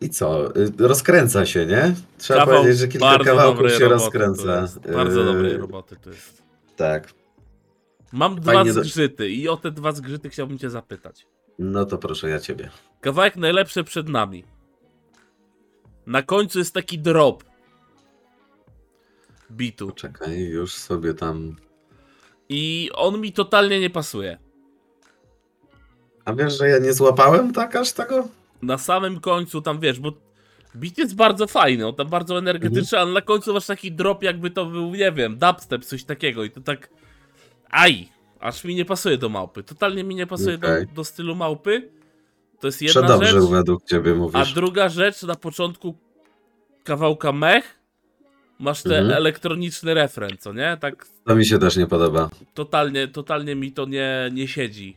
I 0.00 0.10
co? 0.10 0.42
Yy, 0.78 0.88
Rozkręca 0.88 1.46
się, 1.46 1.66
nie? 1.66 1.94
Trzeba 2.18 2.40
Kawał 2.40 2.56
powiedzieć, 2.60 2.80
że 2.80 2.88
kilka 2.88 3.18
kawałków 3.18 3.72
się 3.72 3.88
rozkręca. 3.88 4.60
Jest. 4.62 4.78
Bardzo 4.90 5.24
dobrej 5.24 5.56
roboty 5.56 5.96
to 6.02 6.10
jest. 6.10 6.42
Tak. 6.76 7.08
Mam 8.12 8.40
dwa 8.40 8.52
Fajnie 8.52 8.72
do- 8.74 8.84
zgrzyty 8.84 9.30
i 9.30 9.48
o 9.48 9.56
te 9.56 9.70
dwa 9.70 9.92
zgrzyty 9.92 10.30
chciałbym 10.30 10.58
cię 10.58 10.70
zapytać. 10.70 11.26
No 11.58 11.86
to 11.86 11.98
proszę 11.98 12.28
ja 12.28 12.38
ciebie. 12.40 12.70
Kawałek 13.00 13.36
najlepszy 13.36 13.84
przed 13.84 14.08
nami. 14.08 14.44
Na 16.06 16.22
końcu 16.22 16.58
jest 16.58 16.74
taki 16.74 16.98
drop. 16.98 17.44
Bitu. 19.50 19.90
Czekaj, 19.90 20.40
już 20.44 20.72
sobie 20.74 21.14
tam. 21.14 21.56
I 22.48 22.90
on 22.94 23.20
mi 23.20 23.32
totalnie 23.32 23.80
nie 23.80 23.90
pasuje. 23.90 24.38
A 26.24 26.32
wiesz, 26.34 26.58
że 26.58 26.68
ja 26.68 26.78
nie 26.78 26.92
złapałem 26.92 27.52
tak 27.52 27.76
aż 27.76 27.92
tego? 27.92 28.28
Na 28.62 28.78
samym 28.78 29.20
końcu 29.20 29.62
tam 29.62 29.80
wiesz, 29.80 30.00
bo 30.00 30.12
bit 30.76 30.98
jest 30.98 31.14
bardzo 31.14 31.46
fajny, 31.46 31.86
on 31.86 31.94
tam 31.94 32.08
bardzo 32.08 32.38
energetyczny, 32.38 32.98
ale 32.98 33.12
na 33.12 33.20
końcu 33.20 33.52
masz 33.54 33.66
taki 33.66 33.92
drop 33.92 34.22
jakby 34.22 34.50
to 34.50 34.66
był, 34.66 34.94
nie 34.94 35.12
wiem, 35.12 35.38
dubstep, 35.38 35.84
coś 35.84 36.04
takiego 36.04 36.44
i 36.44 36.50
to 36.50 36.60
tak 36.60 36.88
aj, 37.72 38.08
aż 38.40 38.64
mi 38.64 38.74
nie 38.74 38.84
pasuje 38.84 39.18
do 39.18 39.28
małpy. 39.28 39.62
Totalnie 39.62 40.04
mi 40.04 40.14
nie 40.14 40.26
pasuje 40.26 40.56
Okej. 40.56 40.86
do, 40.86 40.92
do 40.92 41.04
stylu 41.04 41.34
małpy. 41.34 41.90
To 42.60 42.66
jest 42.68 42.82
jedna 42.82 43.02
Przedobrze 43.02 43.30
rzecz. 43.40 43.50
według 43.50 43.84
ciebie 43.84 44.12
A 44.12 44.14
mówisz. 44.14 44.52
druga 44.52 44.88
rzecz, 44.88 45.22
na 45.22 45.34
początku 45.34 45.94
kawałka 46.84 47.32
mech 47.32 47.78
masz 48.58 48.82
ten 48.82 48.92
Mhm. 48.92 49.12
elektroniczny 49.16 49.94
refren, 49.94 50.30
co 50.38 50.52
nie? 50.52 50.76
Tak 50.80 51.06
To 51.26 51.34
mi 51.36 51.46
się 51.46 51.58
też 51.58 51.76
nie 51.76 51.86
podoba. 51.86 52.30
totalnie, 52.54 53.08
totalnie 53.08 53.54
mi 53.54 53.72
to 53.72 53.84
nie, 53.86 54.30
nie 54.32 54.48
siedzi, 54.48 54.96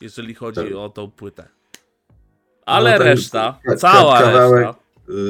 jeżeli 0.00 0.34
chodzi 0.34 0.60
Tak. 0.60 0.74
o 0.76 0.88
tą 0.88 1.10
płytę. 1.10 1.48
Ale 2.66 2.98
No, 2.98 3.04
reszta, 3.04 3.58
cała 3.78 4.20
kawałek- 4.22 4.56
reszta, 4.66 4.80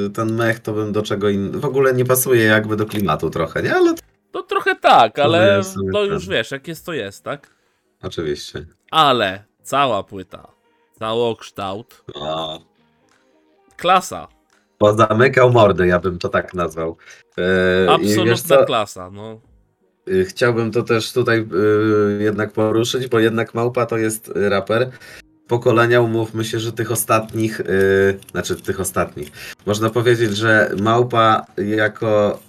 Y, 0.07 0.09
Ten 0.09 0.33
mech 0.35 0.59
to 0.59 0.73
bym 0.73 0.91
do 0.91 1.01
czego 1.01 1.29
in... 1.29 1.51
W 1.59 1.65
ogóle 1.65 1.93
nie 1.93 2.05
pasuje 2.05 2.43
jakby 2.43 2.75
do 2.75 2.85
klimatu 2.85 3.29
trochę, 3.29 3.63
nie? 3.63 3.75
Ale 3.75 3.93
to... 3.93 4.01
to 4.31 4.43
trochę 4.43 4.75
tak, 4.75 5.19
ale 5.19 5.63
sobie 5.63 5.89
no 5.93 6.03
już 6.03 6.27
wiesz, 6.27 6.51
jak 6.51 6.67
jest 6.67 6.85
to 6.85 6.93
jest, 6.93 7.23
tak? 7.23 7.55
Oczywiście. 8.03 8.65
Ale 8.91 9.43
cała 9.63 10.03
płyta, 10.03 10.47
całokształt, 10.99 12.03
O. 12.13 12.61
klasa, 13.77 14.27
Pozamykał 14.81 15.51
mordy, 15.51 15.87
ja 15.87 15.99
bym 15.99 16.19
to 16.19 16.29
tak 16.29 16.53
nazwał. 16.53 16.97
E, 17.37 17.99
wiesz 17.99 18.17
absolutna 18.17 18.57
co? 18.57 18.65
klasa, 18.65 19.11
no. 19.11 19.39
Chciałbym 20.25 20.71
to 20.71 20.83
też 20.83 21.13
tutaj 21.13 21.39
y, 22.19 22.23
jednak 22.23 22.51
poruszyć, 22.51 23.07
bo 23.07 23.19
jednak 23.19 23.53
Małpa 23.53 23.85
to 23.85 23.97
jest 23.97 24.31
raper 24.35 24.89
pokolenia, 25.47 26.01
umówmy 26.01 26.45
się, 26.45 26.59
że 26.59 26.73
tych 26.73 26.91
ostatnich, 26.91 27.59
y, 27.59 28.19
znaczy 28.31 28.55
tych 28.55 28.79
ostatnich. 28.79 29.31
Można 29.65 29.89
powiedzieć, 29.89 30.37
że 30.37 30.71
Małpa 30.79 31.45
jako 31.57 32.39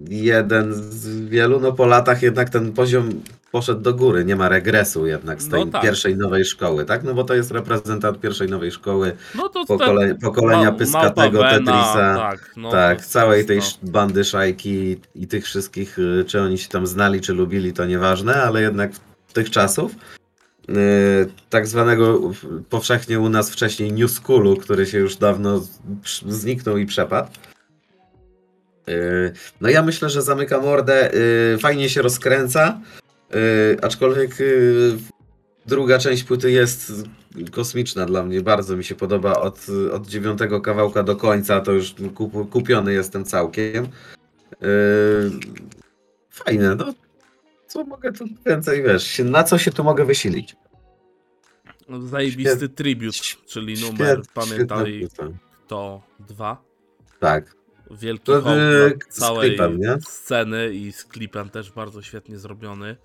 jeden 0.00 0.74
z 0.74 1.08
wielu, 1.28 1.60
no 1.60 1.72
po 1.72 1.86
latach 1.86 2.22
jednak 2.22 2.50
ten 2.50 2.72
poziom 2.72 3.10
poszedł 3.52 3.80
do 3.80 3.94
góry, 3.94 4.24
nie 4.24 4.36
ma 4.36 4.48
regresu 4.48 5.06
jednak 5.06 5.42
z 5.42 5.48
tej 5.48 5.66
No 5.66 5.72
tak. 5.72 5.82
pierwszej 5.82 6.16
nowej 6.16 6.44
szkoły, 6.44 6.84
tak? 6.84 7.04
No 7.04 7.14
bo 7.14 7.24
to 7.24 7.34
jest 7.34 7.50
reprezentant 7.50 8.20
pierwszej 8.20 8.48
nowej 8.48 8.72
szkoły, 8.72 9.16
No 9.34 9.48
to 9.48 9.66
pokole, 9.66 10.14
pokolenia 10.14 10.70
Ma- 10.70 10.78
Pyskatego, 10.78 11.42
Tetrisa. 11.42 12.14
Tak, 12.16 12.52
no, 12.56 12.70
tak, 12.70 13.06
całej 13.06 13.46
tej 13.46 13.58
no. 13.58 13.64
bandy 13.82 14.24
szajki 14.24 15.00
i 15.14 15.26
tych 15.26 15.44
wszystkich, 15.44 15.98
y, 15.98 16.24
czy 16.26 16.40
oni 16.40 16.58
się 16.58 16.68
tam 16.68 16.86
znali, 16.86 17.20
czy 17.20 17.32
lubili, 17.32 17.72
to 17.72 17.86
nieważne, 17.86 18.42
ale 18.42 18.62
jednak 18.62 18.90
tych 19.32 19.50
czasów, 19.50 19.92
y, 20.68 20.74
tak 21.50 21.66
zwanego 21.66 22.20
powszechnie 22.70 23.20
u 23.20 23.28
nas 23.28 23.50
wcześniej 23.50 23.92
New 23.92 24.10
Schoolu, 24.10 24.56
który 24.56 24.86
się 24.86 24.98
już 24.98 25.16
dawno 25.16 25.62
zniknął 26.28 26.76
i 26.76 26.86
przepadł. 26.86 27.28
Y, 28.88 29.32
No 29.60 29.68
ja 29.68 29.82
myślę, 29.82 30.10
że 30.10 30.22
zamyka 30.22 30.60
mordę, 30.60 31.14
y, 31.54 31.58
fajnie 31.58 31.88
się 31.88 32.02
rozkręca, 32.02 32.80
y, 33.34 33.76
aczkolwiek 33.82 34.36
druga 35.66 35.98
część 35.98 36.24
płyty 36.24 36.50
jest 36.50 36.92
kosmiczna 37.52 38.06
dla 38.06 38.22
mnie, 38.22 38.40
bardzo 38.40 38.76
mi 38.76 38.84
się 38.84 38.94
podoba 38.94 39.40
od, 39.40 39.66
od 39.92 40.06
dziewiątego 40.06 40.60
kawałka 40.60 41.02
do 41.02 41.16
końca, 41.16 41.60
to 41.60 41.72
już 41.72 41.94
kup, 42.14 42.50
kupiony 42.50 42.92
jestem 42.92 43.24
całkiem. 43.24 43.88
Fajne, 46.30 46.74
no 46.74 46.94
co 47.66 47.84
mogę 47.84 48.12
tu 48.12 48.24
więcej, 48.46 48.82
wiesz, 48.82 49.20
na 49.24 49.44
co 49.44 49.58
się 49.58 49.70
tu 49.70 49.84
mogę 49.84 50.04
wysilić? 50.04 50.56
Zajebisty 52.06 52.68
tribut, 52.68 53.14
czyli 53.46 53.74
numer, 53.80 54.18
Świet- 54.18 54.24
pamiętaj 54.34 55.00
płyta. 55.00 55.28
to 55.68 56.02
dwa. 56.28 56.62
Tak, 57.20 57.54
Wielki 57.90 58.32
hołd 58.32 58.46
yy, 58.46 58.98
całej 59.08 59.48
klipem, 59.48 59.80
sceny 60.00 60.74
i 60.74 60.92
z 60.92 61.04
klipem 61.04 61.48
też 61.48 61.72
bardzo 61.72 62.02
świetnie 62.02 62.38
zrobiony. 62.38 62.96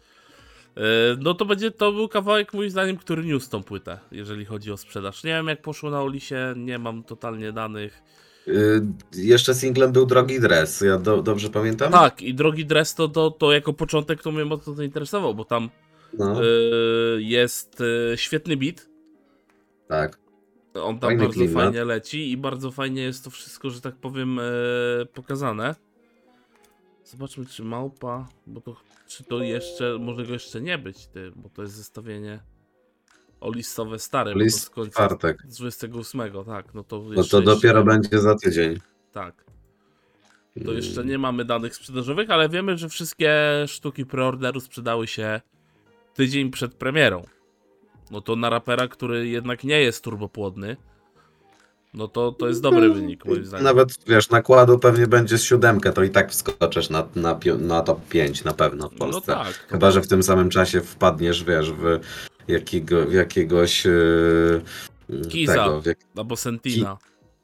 E, 0.78 0.82
No 1.20 1.34
to 1.34 1.46
będzie, 1.46 1.72
to 1.72 1.92
był 1.92 2.08
kawałek 2.08 2.54
moim 2.54 2.70
zdaniem, 2.70 2.98
który 2.98 3.26
niósł 3.26 3.50
tą 3.50 3.64
płytę, 3.64 4.00
jeżeli 4.12 4.46
chodzi 4.46 4.72
o 4.72 4.78
sprzedaż. 4.78 5.24
Nie 5.24 5.32
wiem 5.32 5.48
jak 5.48 5.62
poszło 5.62 5.90
na 5.90 6.02
Olisie, 6.02 6.54
nie 6.56 6.80
mam 6.80 7.04
totalnie 7.04 7.52
danych. 7.52 8.04
Y, 8.48 8.82
jeszcze 9.14 9.56
singlem 9.56 9.92
był 9.92 10.06
Drogi 10.06 10.40
Dres, 10.40 10.82
ja 10.82 10.98
do, 10.98 11.22
dobrze 11.22 11.50
pamiętam? 11.50 11.92
Tak, 11.92 12.22
i 12.22 12.34
Drogi 12.34 12.66
Dress 12.66 12.96
to, 12.96 13.08
to, 13.08 13.32
to 13.32 13.52
jako 13.52 13.74
początek 13.74 14.24
to 14.24 14.32
mnie 14.32 14.46
mocno 14.46 14.74
zainteresował, 14.74 15.36
bo 15.36 15.46
tam 15.46 15.70
No, 16.14 16.42
e, 16.42 16.46
jest 17.18 17.82
e, 18.14 18.18
świetny 18.18 18.58
beat, 18.58 18.88
tak. 19.88 20.21
On 20.74 21.00
tam 21.00 21.10
Fajny 21.10 21.24
bardzo 21.24 21.40
klimat. 21.40 21.64
fajnie 21.64 21.86
leci 21.86 22.32
i 22.32 22.38
bardzo 22.38 22.72
fajnie 22.72 23.02
jest 23.02 23.24
to 23.24 23.30
wszystko, 23.30 23.70
że 23.70 23.82
tak 23.82 23.96
powiem, 23.96 24.40
e, 24.40 24.44
pokazane. 25.14 25.76
Zobaczmy, 27.04 27.46
czy 27.46 27.64
małpa, 27.64 28.28
bo 28.48 28.62
to, 28.62 28.76
czy 29.08 29.24
to 29.24 29.44
jeszcze, 29.44 29.98
może 30.00 30.26
go 30.26 30.34
jeszcze 30.34 30.62
nie 30.62 30.78
być, 30.78 31.08
ty, 31.08 31.32
bo 31.36 31.50
to 31.50 31.62
jest 31.62 31.74
zestawienie 31.74 32.40
olistowe 33.40 34.00
stare, 34.00 34.32
bo 34.34 34.40
to 34.40 34.44
List 34.44 34.62
z 34.62 34.70
końca 34.70 34.92
czwartek. 34.92 35.38
28, 35.46 36.22
tak, 36.46 36.74
no 36.74 36.84
to 36.84 37.04
No 37.08 37.14
jeszcze, 37.14 37.38
to 37.38 37.42
dopiero 37.42 37.84
będzie 37.84 38.20
za 38.20 38.36
tydzień. 38.36 38.80
Tak, 39.12 39.46
to 40.66 40.72
jeszcze 40.74 41.06
nie 41.06 41.18
mamy 41.18 41.46
danych 41.46 41.76
sprzedażowych, 41.76 42.30
ale 42.30 42.50
wiemy, 42.50 42.78
że 42.78 42.90
wszystkie 42.90 43.34
sztuki 43.68 44.06
preorderu 44.06 44.60
sprzedały 44.60 45.08
się 45.08 45.42
tydzień 46.14 46.52
przed 46.52 46.74
premierą. 46.76 47.24
No 48.12 48.22
to 48.22 48.36
na 48.36 48.50
rapera, 48.50 48.88
który 48.88 49.28
jednak 49.28 49.64
nie 49.64 49.82
jest 49.82 50.04
turbopłodny, 50.04 50.78
no 51.94 52.08
to, 52.08 52.32
to 52.32 52.48
jest 52.48 52.62
dobry 52.62 52.90
wynik 52.90 53.26
moim 53.26 53.46
zdaniem. 53.46 53.64
Nawet 53.66 53.96
wiesz, 54.08 54.30
nakładu 54.30 54.80
pewnie 54.80 55.08
będzie 55.08 55.38
z 55.38 55.44
siódemkę, 55.44 55.94
to 55.94 56.04
i 56.04 56.10
tak 56.10 56.32
wskoczysz 56.32 56.90
na, 56.90 57.08
na, 57.16 57.40
na 57.60 57.82
top 57.82 58.08
5 58.10 58.44
na 58.44 58.54
pewno 58.54 58.90
w 58.90 58.92
No 58.92 58.98
Polsce. 58.98 59.34
tak. 59.34 59.48
to- 59.48 59.54
Chyba, 59.70 59.92
że 59.92 60.02
w 60.02 60.08
tym 60.08 60.24
samym 60.24 60.50
czasie 60.50 60.82
wpadniesz, 60.82 61.44
wiesz, 61.44 61.72
w, 61.72 62.00
jakiego, 62.48 63.06
w 63.06 63.14
jakiegoś 63.14 63.86
yy, 63.86 64.62
Kiza. 65.30 65.54
tego, 65.54 65.82
w 65.82 65.86
jak, 65.86 65.98
Albo 66.18 66.36
Sentina. 66.36 66.98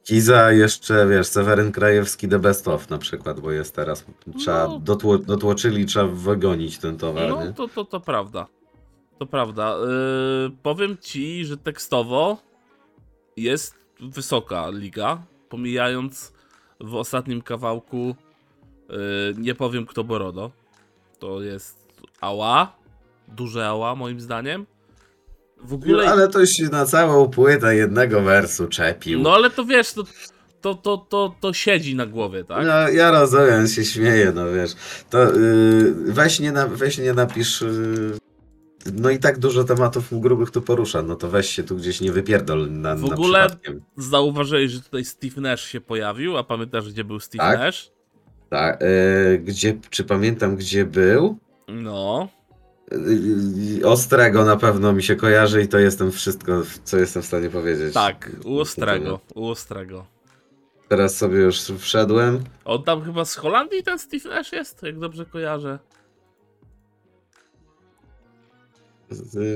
Kiza 0.03 0.51
jeszcze, 0.51 1.07
wiesz, 1.07 1.27
Seweryn 1.27 1.71
Krajewski 1.71 2.27
The 2.27 2.39
Best 2.39 2.67
Of 2.67 2.89
na 2.89 2.97
przykład, 2.97 3.39
bo 3.39 3.51
jest 3.51 3.75
teraz, 3.75 4.05
trzeba, 4.39 4.67
No. 4.67 4.79
dotło, 4.79 5.17
dotłoczyli, 5.17 5.85
trzeba 5.85 6.07
wygonić 6.07 6.77
ten 6.77 6.97
towar, 6.97 7.29
No 7.29 7.45
nie? 7.45 7.53
to, 7.53 7.67
to, 7.67 7.85
to 7.85 7.99
prawda. 7.99 8.47
To 9.19 9.25
prawda. 9.25 9.75
Yy, 10.43 10.51
powiem 10.63 10.97
ci, 11.01 11.45
że 11.45 11.57
tekstowo 11.57 12.37
jest 13.37 13.75
wysoka 13.99 14.69
liga, 14.69 15.21
pomijając 15.49 16.33
w 16.79 16.95
ostatnim 16.95 17.41
kawałku 17.41 18.15
yy, 18.89 18.95
nie 19.37 19.55
powiem 19.55 19.85
kto 19.85 20.03
Borodo. 20.03 20.51
To 21.19 21.41
jest 21.41 21.77
ała, 22.21 22.75
duże 23.27 23.67
ała 23.67 23.95
moim 23.95 24.19
zdaniem. 24.19 24.65
W 25.57 25.69
No, 25.71 25.75
ogóle... 25.75 26.09
ale 26.09 26.27
to 26.27 26.45
się 26.45 26.63
na 26.63 26.85
całą 26.85 27.29
płytę 27.29 27.75
jednego 27.75 28.21
wersu 28.21 28.67
czepił. 28.67 29.19
No 29.19 29.33
ale 29.33 29.49
to 29.49 29.65
wiesz, 29.65 29.93
to, 29.93 30.03
to, 30.61 30.75
to, 30.75 30.97
to, 30.97 31.35
to 31.41 31.53
siedzi 31.53 31.95
na 31.95 32.05
głowie, 32.05 32.43
tak? 32.43 32.65
No, 32.65 32.89
ja 32.89 33.11
rozumiem, 33.11 33.67
się 33.67 33.85
śmieję, 33.85 34.31
no 34.35 34.51
wiesz. 34.51 34.71
To 35.09 35.23
yy, 35.33 35.93
weź, 36.13 36.39
nie 36.39 36.51
na, 36.51 36.67
weź 36.67 36.97
nie 36.97 37.13
napisz. 37.13 37.61
Yy, 37.61 38.17
no 38.93 39.09
i 39.09 39.19
tak 39.19 39.39
dużo 39.39 39.63
tematów 39.63 40.19
grubych 40.21 40.51
tu 40.51 40.61
porusza, 40.61 41.01
no 41.01 41.15
to 41.15 41.29
weź 41.29 41.49
się 41.49 41.63
tu 41.63 41.75
gdzieś 41.75 42.01
nie 42.01 42.11
wypierdol 42.11 42.71
na, 42.71 42.95
W 42.95 43.01
na 43.01 43.13
ogóle- 43.15 43.39
przypadkiem. 43.47 43.81
Zauważyłeś, 43.97 44.71
że 44.71 44.81
tutaj 44.81 45.05
Steve 45.05 45.41
Nash 45.41 45.63
się 45.63 45.81
pojawił, 45.81 46.37
a 46.37 46.43
pamiętasz 46.43 46.89
gdzie 46.91 47.03
był 47.03 47.19
Steve 47.19 47.43
Tak. 47.43 47.59
Nash? 47.59 47.91
Tak, 48.49 48.81
yy, 48.81 49.39
gdzie, 49.39 49.77
czy 49.89 50.03
pamiętam 50.03 50.55
gdzie 50.55 50.85
był? 50.85 51.37
No. 51.67 52.29
Yy, 52.91 53.87
Ostrego 53.87 54.45
na 54.45 54.57
pewno 54.57 54.93
mi 54.93 55.03
się 55.03 55.15
kojarzy 55.15 55.61
i 55.61 55.67
to 55.67 55.77
jestem 55.79 56.11
wszystko, 56.11 56.61
co 56.83 56.97
jestem 56.97 57.23
w 57.23 57.25
stanie 57.25 57.49
powiedzieć. 57.49 57.93
Tak, 57.93 58.31
u 58.45 58.59
Ostrego, 58.59 59.19
u 59.35 59.47
Ostrego. 59.47 60.05
Teraz 60.87 61.17
sobie 61.17 61.37
już 61.39 61.59
wszedłem. 61.61 62.39
On 62.65 62.83
tam 62.83 63.03
chyba 63.03 63.25
z 63.25 63.35
Holandii 63.35 63.83
ten 63.83 63.99
Steve 63.99 64.29
Nash 64.29 64.51
jest, 64.51 64.83
jak 64.83 64.99
dobrze 64.99 65.25
kojarzę. 65.25 65.79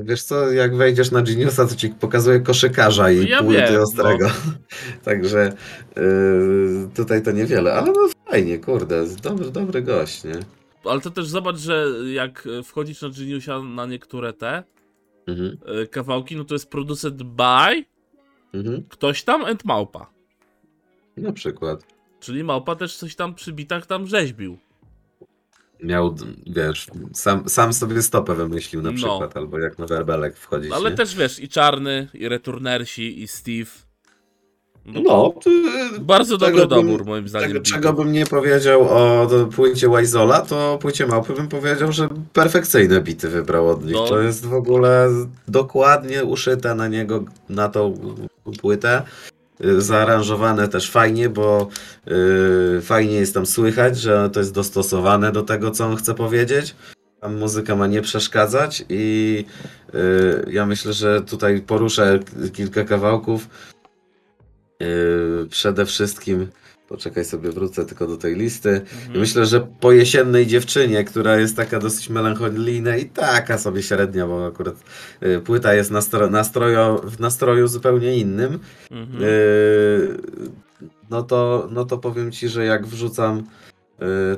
Wiesz 0.02 0.22
co, 0.22 0.52
jak 0.52 0.76
wejdziesz 0.76 1.10
na 1.10 1.22
Geniusa, 1.22 1.66
to 1.66 1.76
ci 1.76 1.88
pokazuje 1.88 2.40
koszykarza 2.40 3.10
i 3.10 3.28
Ja 3.28 3.42
płyty 3.42 3.62
wiem, 3.62 3.74
no. 3.74 3.82
Ostrego. 3.82 4.30
Także 5.04 5.52
yy, 5.96 6.88
tutaj 6.94 7.22
to 7.22 7.32
niewiele, 7.32 7.74
ale 7.74 7.92
no 7.92 8.08
fajnie, 8.30 8.58
kurde, 8.58 9.04
dobry, 9.22 9.50
dobry 9.50 9.82
gość, 9.82 10.24
nie? 10.24 10.40
Ale 10.84 11.00
to 11.00 11.10
też 11.10 11.28
zobacz, 11.28 11.56
że 11.56 11.86
jak 12.12 12.48
wchodzisz 12.64 13.02
na 13.02 13.10
Geniusa 13.10 13.62
na 13.62 13.86
niektóre 13.86 14.32
te 14.32 14.62
Mhm, 15.26 15.58
e, 15.66 15.86
kawałki, 15.86 16.36
no 16.36 16.44
to 16.44 16.54
jest 16.54 16.70
producent 16.70 17.22
by 17.22 17.84
mhm. 18.54 18.82
ktoś 18.88 19.22
tam 19.22 19.44
and 19.44 19.64
Małpa. 19.64 20.10
Na 21.16 21.32
przykład. 21.32 21.86
Czyli 22.20 22.44
Małpa 22.44 22.76
też 22.76 22.96
coś 22.96 23.16
tam 23.16 23.34
przy 23.34 23.52
bitach 23.52 23.86
tam 23.86 24.06
rzeźbił. 24.06 24.58
Miał, 25.82 26.14
wiesz, 26.46 26.86
sam, 27.12 27.48
sam 27.48 27.72
sobie 27.72 28.02
stopę 28.02 28.34
wymyślił 28.34 28.82
na 28.82 28.90
No. 28.90 28.96
przykład, 28.96 29.36
albo 29.36 29.58
jak 29.58 29.78
na 29.78 29.86
werbelek 29.86 30.36
wchodzić, 30.36 30.72
Ale 30.72 30.90
nie? 30.90 30.96
też 30.96 31.14
wiesz, 31.16 31.40
i 31.40 31.48
Czarny, 31.48 32.08
i 32.14 32.28
Returnersi, 32.28 33.22
i 33.22 33.28
Steve. 33.28 33.70
No, 34.86 35.00
No, 35.04 35.34
to, 35.44 35.50
yy, 35.50 36.00
Bardzo 36.00 36.38
tego 36.38 36.66
dobry 36.66 36.90
dobór 36.90 37.06
moim 37.06 37.28
zdaniem. 37.28 37.48
Tego, 37.48 37.60
bitów. 37.60 37.74
czego 37.74 37.92
bym 37.92 38.12
nie 38.12 38.26
powiedział 38.26 38.82
o 38.90 39.28
płycie 39.54 39.88
Wizola, 40.00 40.40
to 40.40 40.78
płycie 40.80 41.06
Małpy 41.06 41.32
bym 41.32 41.48
powiedział, 41.48 41.92
że 41.92 42.08
perfekcyjne 42.32 43.00
bity 43.00 43.28
wybrał 43.28 43.68
od 43.68 43.84
nich. 43.84 43.94
No. 43.94 44.08
To 44.08 44.20
jest 44.20 44.46
w 44.46 44.54
ogóle 44.54 45.08
dokładnie 45.48 46.24
uszyte 46.24 46.74
na 46.74 46.88
niego, 46.88 47.24
na 47.48 47.68
tą 47.68 47.94
płytę. 48.60 49.02
Y, 49.64 49.80
Zaaranżowane 49.80 50.68
też 50.68 50.90
fajnie, 50.90 51.28
bo 51.28 51.68
y, 52.78 52.80
fajnie 52.80 53.14
jest 53.14 53.34
tam 53.34 53.46
słychać, 53.46 53.98
że 53.98 54.30
to 54.30 54.40
jest 54.40 54.54
dostosowane 54.54 55.32
do 55.32 55.42
tego, 55.42 55.70
co 55.70 55.86
on 55.86 55.96
chce 55.96 56.14
powiedzieć. 56.14 56.74
Tam 57.20 57.38
muzyka 57.38 57.76
ma 57.76 57.86
nie 57.86 58.02
przeszkadzać 58.02 58.84
i 58.88 59.44
y, 59.94 60.50
ja 60.50 60.66
myślę, 60.66 60.92
że 60.92 61.22
tutaj 61.22 61.60
poruszę 61.60 62.18
kilka 62.52 62.84
kawałków. 62.84 63.48
Y, 64.82 65.46
przede 65.50 65.86
wszystkim, 65.86 66.48
poczekaj 66.92 67.24
sobie, 67.24 67.50
wrócę 67.50 67.84
tylko 67.84 68.06
do 68.06 68.16
tej 68.16 68.36
listy. 68.36 68.70
Mhm. 68.70 69.20
Myślę, 69.20 69.46
że 69.46 69.60
po 69.80 69.92
jesiennej 69.92 70.46
dziewczynie, 70.46 71.04
która 71.04 71.36
jest 71.36 71.56
taka 71.56 71.78
dosyć 71.78 72.08
melancholijna 72.08 72.96
i 72.96 73.04
taka 73.04 73.58
sobie 73.58 73.82
średnia, 73.82 74.26
bo 74.26 74.46
akurat 74.46 74.74
y, 75.22 75.40
płyta 75.40 75.74
jest 75.74 75.90
nastro, 75.90 76.30
nastrojo, 76.30 77.02
w 77.04 77.20
nastroju 77.20 77.68
zupełnie 77.68 78.16
innym. 78.16 78.58
Mhm. 78.90 79.22
Y, 79.22 80.18
no, 81.10 81.22
to, 81.22 81.68
no 81.70 81.84
to 81.84 81.98
powiem 81.98 82.32
ci, 82.32 82.48
że 82.48 82.64
jak 82.64 82.86
wrzucam 82.86 83.42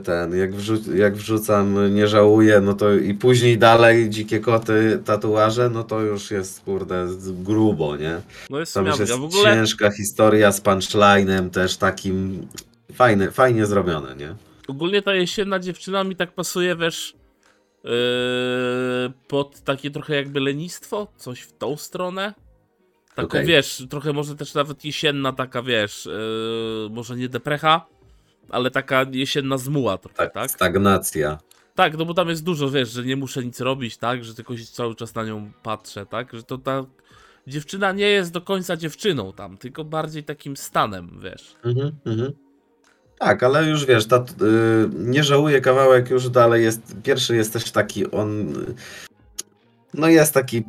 ten, 0.04 0.36
jak, 0.36 0.52
wrzu- 0.52 0.94
jak 0.94 1.16
wrzucam 1.16 1.94
nie 1.94 2.08
żałuję, 2.08 2.60
no 2.60 2.74
to 2.74 2.94
i 2.94 3.14
później 3.14 3.58
dalej 3.58 4.10
dzikie 4.10 4.40
koty, 4.40 5.02
tatuaże, 5.04 5.70
no 5.70 5.84
to 5.84 6.00
już 6.00 6.30
jest 6.30 6.60
kurde 6.60 7.06
grubo, 7.26 7.96
nie? 7.96 8.20
No 8.50 8.60
jest 8.60 8.74
Tam 8.74 8.86
już 8.86 8.98
jest 8.98 9.12
W 9.12 9.24
ogóle 9.24 9.54
ciężka 9.54 9.90
historia 9.90 10.52
z 10.52 10.60
punchlinem 10.60 11.50
też 11.50 11.76
takim 11.76 12.48
fajne, 12.94 13.30
fajnie 13.30 13.66
zrobione, 13.66 14.16
nie? 14.16 14.34
Ogólnie 14.68 15.02
ta 15.02 15.14
jesienna 15.14 15.58
dziewczyna 15.58 16.04
mi 16.04 16.16
tak 16.16 16.32
pasuje, 16.32 16.76
wiesz, 16.76 17.14
yy, 17.84 17.90
pod 19.28 19.60
takie 19.60 19.90
trochę 19.90 20.14
jakby 20.16 20.40
lenistwo, 20.40 21.12
coś 21.16 21.40
w 21.40 21.52
tą 21.52 21.76
stronę. 21.76 22.34
Taką, 23.14 23.28
Okej. 23.28 23.46
wiesz, 23.46 23.82
trochę 23.90 24.12
może 24.12 24.36
też 24.36 24.54
nawet 24.54 24.84
jesienna 24.84 25.32
taka, 25.32 25.62
wiesz, 25.62 26.06
yy, 26.06 26.90
może 26.90 27.16
nie 27.16 27.28
deprecha, 27.28 27.86
ale 28.50 28.70
taka 28.70 29.06
jesienna 29.12 29.58
zmuła 29.58 29.98
trochę, 29.98 30.16
Tak, 30.16 30.32
tak? 30.32 30.50
stagnacja. 30.50 31.38
Tak, 31.74 31.96
no 31.98 32.04
bo 32.04 32.14
tam 32.14 32.28
jest 32.28 32.44
dużo, 32.44 32.70
wiesz, 32.70 32.90
że 32.90 33.04
nie 33.04 33.16
muszę 33.16 33.44
nic 33.44 33.60
robić, 33.60 33.96
tak? 33.96 34.24
Że 34.24 34.34
tylko 34.34 34.56
się 34.56 34.64
cały 34.64 34.94
czas 34.94 35.14
na 35.14 35.24
nią 35.24 35.50
patrzę, 35.62 36.06
tak? 36.06 36.32
Że 36.32 36.42
to 36.42 36.58
ta 36.58 36.84
dziewczyna 37.46 37.92
nie 37.92 38.08
jest 38.08 38.32
do 38.32 38.40
końca 38.40 38.76
dziewczyną 38.76 39.32
tam, 39.32 39.56
tylko 39.56 39.84
bardziej 39.84 40.24
takim 40.24 40.56
stanem, 40.56 41.20
wiesz. 41.22 41.56
Mhm, 41.64 41.92
mhm. 42.06 42.32
Tak, 43.18 43.42
ale 43.42 43.64
już 43.68 43.86
wiesz, 43.86 44.06
ta, 44.06 44.16
y, 44.16 44.24
nie 44.94 45.24
żałuję 45.24 45.60
kawałek 45.60 46.10
już 46.10 46.28
dalej 46.28 46.64
jest, 46.64 46.96
pierwszy 47.02 47.36
jest 47.36 47.52
też 47.52 47.70
taki, 47.70 48.10
on 48.10 48.56
y, 48.56 48.74
no 49.94 50.08
jest 50.08 50.34
taki 50.34 50.62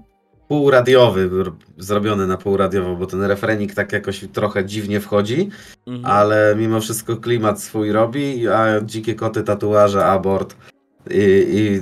półradiowy, 0.47 1.29
zrobiony 1.77 2.27
na 2.27 2.37
półradiowo, 2.37 2.95
bo 2.95 3.05
ten 3.05 3.21
refrenik 3.23 3.73
tak 3.73 3.91
jakoś 3.93 4.25
trochę 4.33 4.65
dziwnie 4.65 4.99
wchodzi, 4.99 5.49
Mhm. 5.87 6.05
ale 6.05 6.55
mimo 6.57 6.81
wszystko 6.81 7.17
klimat 7.17 7.61
swój 7.61 7.91
robi, 7.91 8.47
a 8.47 8.81
dzikie 8.81 9.15
koty, 9.15 9.43
tatuaże, 9.43 10.05
abort 10.05 10.55
i, 11.11 11.45
i 11.53 11.81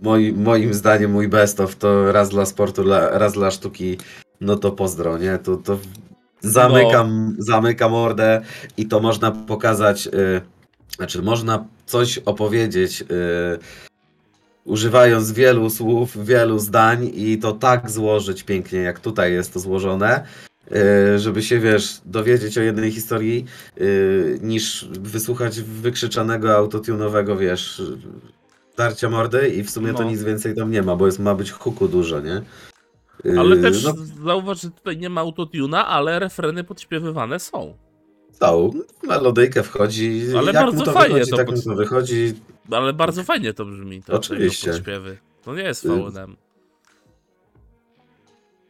moi, 0.00 0.32
moim 0.32 0.74
zdaniem 0.74 1.10
mój 1.12 1.28
best 1.28 1.60
of 1.60 1.76
to 1.76 2.12
raz 2.12 2.28
dla 2.28 2.46
sportu, 2.46 2.82
raz 3.12 3.32
dla 3.32 3.50
sztuki, 3.50 3.98
no 4.40 4.56
to 4.56 4.72
pozdro, 4.72 5.18
nie? 5.18 5.38
To, 5.38 5.56
to 5.56 5.78
zamykam, 6.40 7.36
zamykam 7.38 7.90
mordę 7.90 8.40
i 8.76 8.86
to 8.86 9.00
można 9.00 9.30
pokazać, 9.30 10.06
y, 10.06 10.40
znaczy 10.96 11.22
można 11.22 11.64
coś 11.86 12.18
opowiedzieć 12.18 13.00
y, 13.02 13.04
używając 14.64 15.32
wielu 15.32 15.70
słów, 15.70 16.24
wielu 16.24 16.58
zdań 16.58 17.10
i 17.14 17.38
to 17.38 17.52
tak 17.52 17.90
złożyć 17.90 18.42
pięknie, 18.42 18.78
jak 18.78 19.00
tutaj 19.00 19.32
jest 19.32 19.52
to 19.52 19.60
złożone, 19.60 20.24
y, 21.14 21.18
żeby 21.18 21.42
się, 21.42 21.60
wiesz, 21.60 22.00
dowiedzieć 22.04 22.58
o 22.58 22.62
jednej 22.62 22.90
historii, 22.92 23.44
y, 23.80 24.38
niż 24.42 24.88
wysłuchać 25.00 25.60
wykrzyczanego 25.60 26.56
autotunowego, 26.56 27.36
wiesz, 27.36 27.82
darcia 28.76 29.10
mordy 29.10 29.48
i 29.48 29.62
w 29.62 29.70
sumie 29.70 29.92
to 29.94 30.02
No. 30.02 30.10
nic 30.10 30.22
więcej 30.22 30.54
tam 30.54 30.70
nie 30.70 30.82
ma, 30.82 30.96
bo 30.96 31.06
jest, 31.06 31.18
ma 31.18 31.34
być 31.34 31.50
huku 31.50 31.88
dużo, 31.88 32.20
nie? 32.20 32.42
Y, 33.26 33.40
Ale 33.40 33.56
też 33.56 33.84
No, 33.84 33.94
zauważ, 34.24 34.60
że 34.62 34.70
tutaj 34.70 34.96
nie 34.98 35.10
ma 35.10 35.20
autotuna, 35.20 35.86
ale 35.88 36.18
refreny 36.18 36.64
podśpiewywane 36.64 37.40
są. 37.40 37.74
są. 38.40 38.70
Melodyjkę 39.02 39.62
wchodzi. 39.62 40.22
Ale 40.36 40.46
jak 40.46 40.54
bardzo 40.54 40.78
mu 40.78 40.84
to 40.84 40.92
fajnie 40.92 41.14
wychodzi, 41.14 41.30
to 41.30 41.36
tak 41.36 41.46
pod- 41.46 41.56
mu 41.56 41.62
to 41.62 41.74
wychodzi. 41.76 42.34
Ale 42.70 42.92
bardzo 42.92 43.24
fajnie 43.24 43.54
to 43.54 43.64
brzmi, 43.64 44.02
to 44.02 44.12
Oczywiście. 44.12 44.70
podśpiewy. 44.70 45.18
To 45.44 45.54
nie 45.54 45.62
jest 45.62 45.84
Y, 45.84 45.88
VNM. 45.88 46.36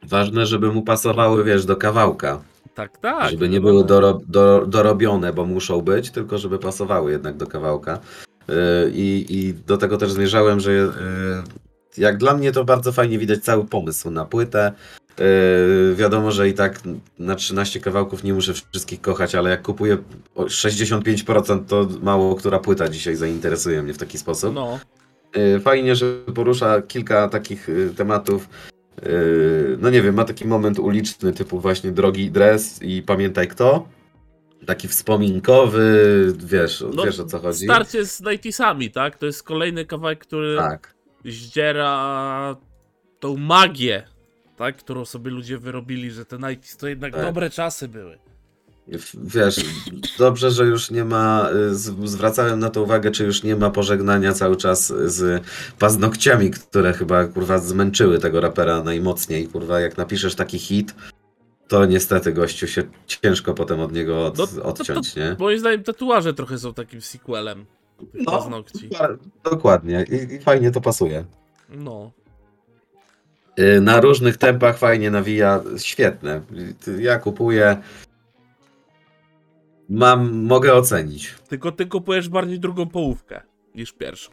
Ważne, 0.03 0.47
żeby 0.47 0.73
mu 0.73 0.83
pasowały, 0.83 1.45
wiesz, 1.45 1.65
do 1.67 1.77
kawałka. 1.77 2.43
Tak, 2.75 2.99
tak. 2.99 3.31
żeby 3.31 3.49
nie 3.49 3.61
były 3.61 3.85
doro, 3.85 4.21
do, 4.29 4.67
dorobione, 4.67 5.33
bo 5.33 5.45
muszą 5.45 5.81
być, 5.81 6.11
tylko 6.11 6.39
żeby 6.39 6.59
pasowały 6.59 7.13
jednak 7.13 7.37
do 7.37 7.47
kawałka. 7.47 7.99
Yy, 8.49 8.55
I, 8.95 9.27
I 9.29 9.55
do 9.55 9.77
tego 9.79 9.99
też 9.99 10.13
zmierzałem, 10.13 10.61
że 10.61 10.73
yy, 10.73 10.91
jak 11.99 12.19
dla 12.19 12.35
mnie 12.35 12.53
to 12.53 12.65
bardzo 12.65 12.93
fajnie 12.93 13.19
widać 13.19 13.41
cały 13.45 13.65
pomysł 13.65 14.11
na 14.11 14.25
płytę. 14.25 14.73
Yy, 15.19 15.95
wiadomo, 15.97 16.31
że 16.31 16.49
i 16.49 16.55
tak 16.55 16.81
na 17.19 17.35
13 17.35 17.81
kawałków 17.81 18.25
nie 18.25 18.35
muszę 18.35 18.55
wszystkich 18.55 19.01
kochać, 19.01 19.35
ale 19.35 19.51
jak 19.51 19.63
kupuję 19.63 19.99
o 20.35 20.45
65%, 20.45 21.65
to 21.69 21.89
mało 22.03 22.35
która 22.35 22.59
płyta 22.59 22.89
dzisiaj 22.89 23.17
zainteresuje 23.17 23.83
mnie 23.83 23.95
w 23.95 23.99
taki 23.99 24.19
sposób. 24.19 24.55
No, 24.55 24.79
Y, 25.37 25.61
Fajnie, 25.61 25.97
że 25.97 26.07
porusza 26.35 26.83
kilka 26.83 27.29
takich 27.29 27.69
y, 27.69 27.95
tematów. 27.97 28.49
Y, 29.07 29.77
No 29.81 29.91
nie 29.91 30.03
wiem, 30.03 30.15
ma 30.15 30.25
taki 30.25 30.47
moment 30.47 30.79
uliczny, 30.79 31.33
typu 31.33 31.61
właśnie 31.61 31.91
drogi 31.93 32.31
dres 32.31 32.83
i 32.83 33.03
pamiętaj 33.03 33.49
kto. 33.49 33.89
Taki 34.67 34.89
wspominkowy, 34.89 36.33
wiesz, 36.45 36.85
No, 36.95 37.05
wiesz 37.05 37.21
o 37.21 37.25
co 37.25 37.39
chodzi. 37.39 37.65
starcie 37.65 38.07
z 38.07 38.23
90sami, 38.23 38.91
tak? 38.91 39.19
To 39.19 39.27
jest 39.27 39.43
kolejny 39.43 39.85
kawałek, 39.87 40.19
który 40.19 40.57
Tak. 40.57 40.95
zdziera 41.25 42.57
tą 43.21 43.37
magię, 43.37 44.03
tak? 44.63 44.77
Którą 44.77 45.05
sobie 45.05 45.31
ludzie 45.31 45.59
wyrobili, 45.59 46.11
że 46.11 46.25
te 46.25 46.37
90s 46.37 46.77
to 46.77 46.89
jednak 46.89 47.13
Tak. 47.13 47.23
dobre 47.23 47.51
czasy 47.51 47.89
były. 47.89 48.19
Wiesz, 49.25 49.57
dobrze, 50.19 50.51
że 50.51 50.65
już 50.65 50.91
nie 50.91 51.05
ma, 51.05 51.49
y, 51.71 51.75
zwracałem 52.09 52.59
na 52.59 52.71
to 52.71 52.83
uwagę, 52.83 53.11
czy 53.11 53.25
już 53.25 53.43
nie 53.43 53.57
ma 53.57 53.71
pożegnania 53.71 54.33
cały 54.33 54.57
czas 54.57 54.93
z 55.07 55.43
paznokciami, 55.79 56.51
które 56.51 56.93
chyba, 56.93 57.25
kurwa, 57.27 57.59
zmęczyły 57.59 58.19
tego 58.19 58.41
rapera 58.41 58.83
najmocniej, 58.83 59.49
kurwa, 59.49 59.81
jak 59.81 59.97
napiszesz 59.99 60.35
taki 60.35 60.59
hit, 60.59 60.95
to 61.69 61.87
niestety, 61.87 62.33
gościu, 62.33 62.67
się 62.67 62.83
ciężko 63.07 63.55
potem 63.55 63.81
od 63.81 63.93
niego 63.93 64.27
od, 64.27 64.39
No, 64.39 64.47
to- 64.47 64.63
odciąć, 64.63 65.17
nie? 65.17 65.37
Moim 65.39 65.59
zdaniem 65.59 65.83
tatuaże 65.83 66.35
trochę 66.35 66.59
są 66.59 66.75
takim 66.75 67.01
sequelem 67.01 67.65
No. 68.15 68.33
paznokci. 68.33 68.91
Dokładnie 69.45 70.05
I, 70.11 70.35
i 70.35 70.41
fajnie 70.41 70.71
to 70.71 70.81
pasuje. 70.81 71.25
No. 71.69 72.13
Y, 73.59 73.81
Na 73.81 74.01
różnych 74.01 74.37
tempach 74.37 74.79
fajnie 74.79 75.11
nawija, 75.11 75.61
świetne. 75.79 76.41
Ja 76.99 77.19
kupuję, 77.19 77.77
mam, 79.89 80.33
mogę 80.33 80.75
ocenić. 80.75 81.35
Tylko 81.49 81.73
ty 81.73 81.87
kupujesz 81.87 82.29
bardziej 82.29 82.61
drugą 82.61 82.87
połówkę 82.89 83.41
niż 83.75 83.93
pierwszą. 83.93 84.33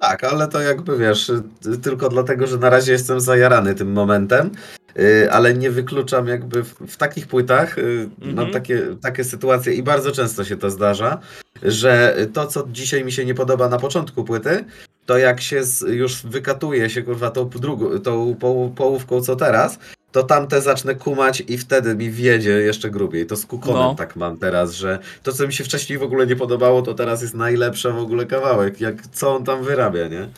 Tak, 0.00 0.24
ale 0.24 0.48
to 0.48 0.60
jakby 0.60 0.98
wiesz, 0.98 1.28
y, 1.28 1.42
tylko 1.82 2.08
dlatego, 2.08 2.46
że 2.46 2.58
na 2.58 2.70
razie 2.70 2.92
jestem 2.92 3.20
zajarany 3.20 3.74
tym 3.74 3.92
momentem, 3.92 4.50
y, 4.98 5.30
ale 5.32 5.54
nie 5.54 5.70
wykluczam 5.70 6.26
jakby 6.26 6.62
w, 6.62 6.74
w 6.74 6.96
takich 6.96 7.26
płytach, 7.26 7.76
Mhm. 7.78 8.34
mam 8.34 8.50
takie, 8.50 8.82
takie 9.02 9.24
sytuacje 9.24 9.74
i 9.74 9.82
bardzo 9.82 10.12
często 10.12 10.44
się 10.44 10.56
to 10.56 10.70
zdarza, 10.70 11.18
że 11.62 12.16
to, 12.32 12.46
co 12.46 12.66
dzisiaj 12.72 13.04
mi 13.04 13.12
się 13.12 13.24
nie 13.24 13.34
podoba 13.34 13.68
na 13.68 13.78
początku 13.78 14.24
płyty, 14.24 14.64
to 15.10 15.18
jak 15.18 15.40
się 15.40 15.64
z, 15.64 15.80
już 15.80 16.22
wykatuje 16.26 16.90
się 16.90 17.02
kurwa 17.02 17.30
tą, 17.30 17.48
drugą, 17.48 17.98
tą 17.98 18.34
poł- 18.34 18.74
połówką 18.74 19.20
co 19.20 19.36
teraz, 19.36 19.78
to 20.12 20.22
tamte 20.22 20.60
zacznę 20.62 20.94
kumać 20.94 21.42
i 21.48 21.58
wtedy 21.58 21.94
mi 21.94 22.10
wiedzie 22.10 22.50
jeszcze 22.50 22.90
grubiej. 22.90 23.26
To 23.26 23.36
z 23.36 23.46
Kukonem 23.46 23.82
No. 23.82 23.94
tak 23.94 24.16
mam 24.16 24.38
teraz, 24.38 24.72
że 24.72 24.98
to, 25.22 25.32
co 25.32 25.46
mi 25.46 25.52
się 25.52 25.64
wcześniej 25.64 25.98
w 25.98 26.02
ogóle 26.02 26.26
nie 26.26 26.36
podobało, 26.36 26.82
to 26.82 26.94
teraz 26.94 27.22
jest 27.22 27.34
najlepszy 27.34 27.90
w 27.92 27.98
ogóle 27.98 28.26
kawałek. 28.26 28.80
Jak, 28.80 29.06
co 29.06 29.36
on 29.36 29.44
tam 29.44 29.64
wyrabia, 29.64 30.08
nie? 30.08 30.28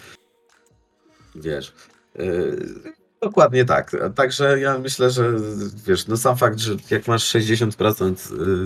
Wiesz. 1.34 1.72
Yy, 2.18 2.66
dokładnie 3.22 3.64
tak. 3.64 3.96
Także 4.14 4.60
ja 4.60 4.78
myślę, 4.78 5.10
że 5.10 5.32
wiesz, 5.86 6.06
no 6.06 6.16
sam 6.16 6.36
fakt, 6.36 6.58
że 6.58 6.76
jak 6.90 7.08
masz 7.08 7.34
60% 7.34 8.14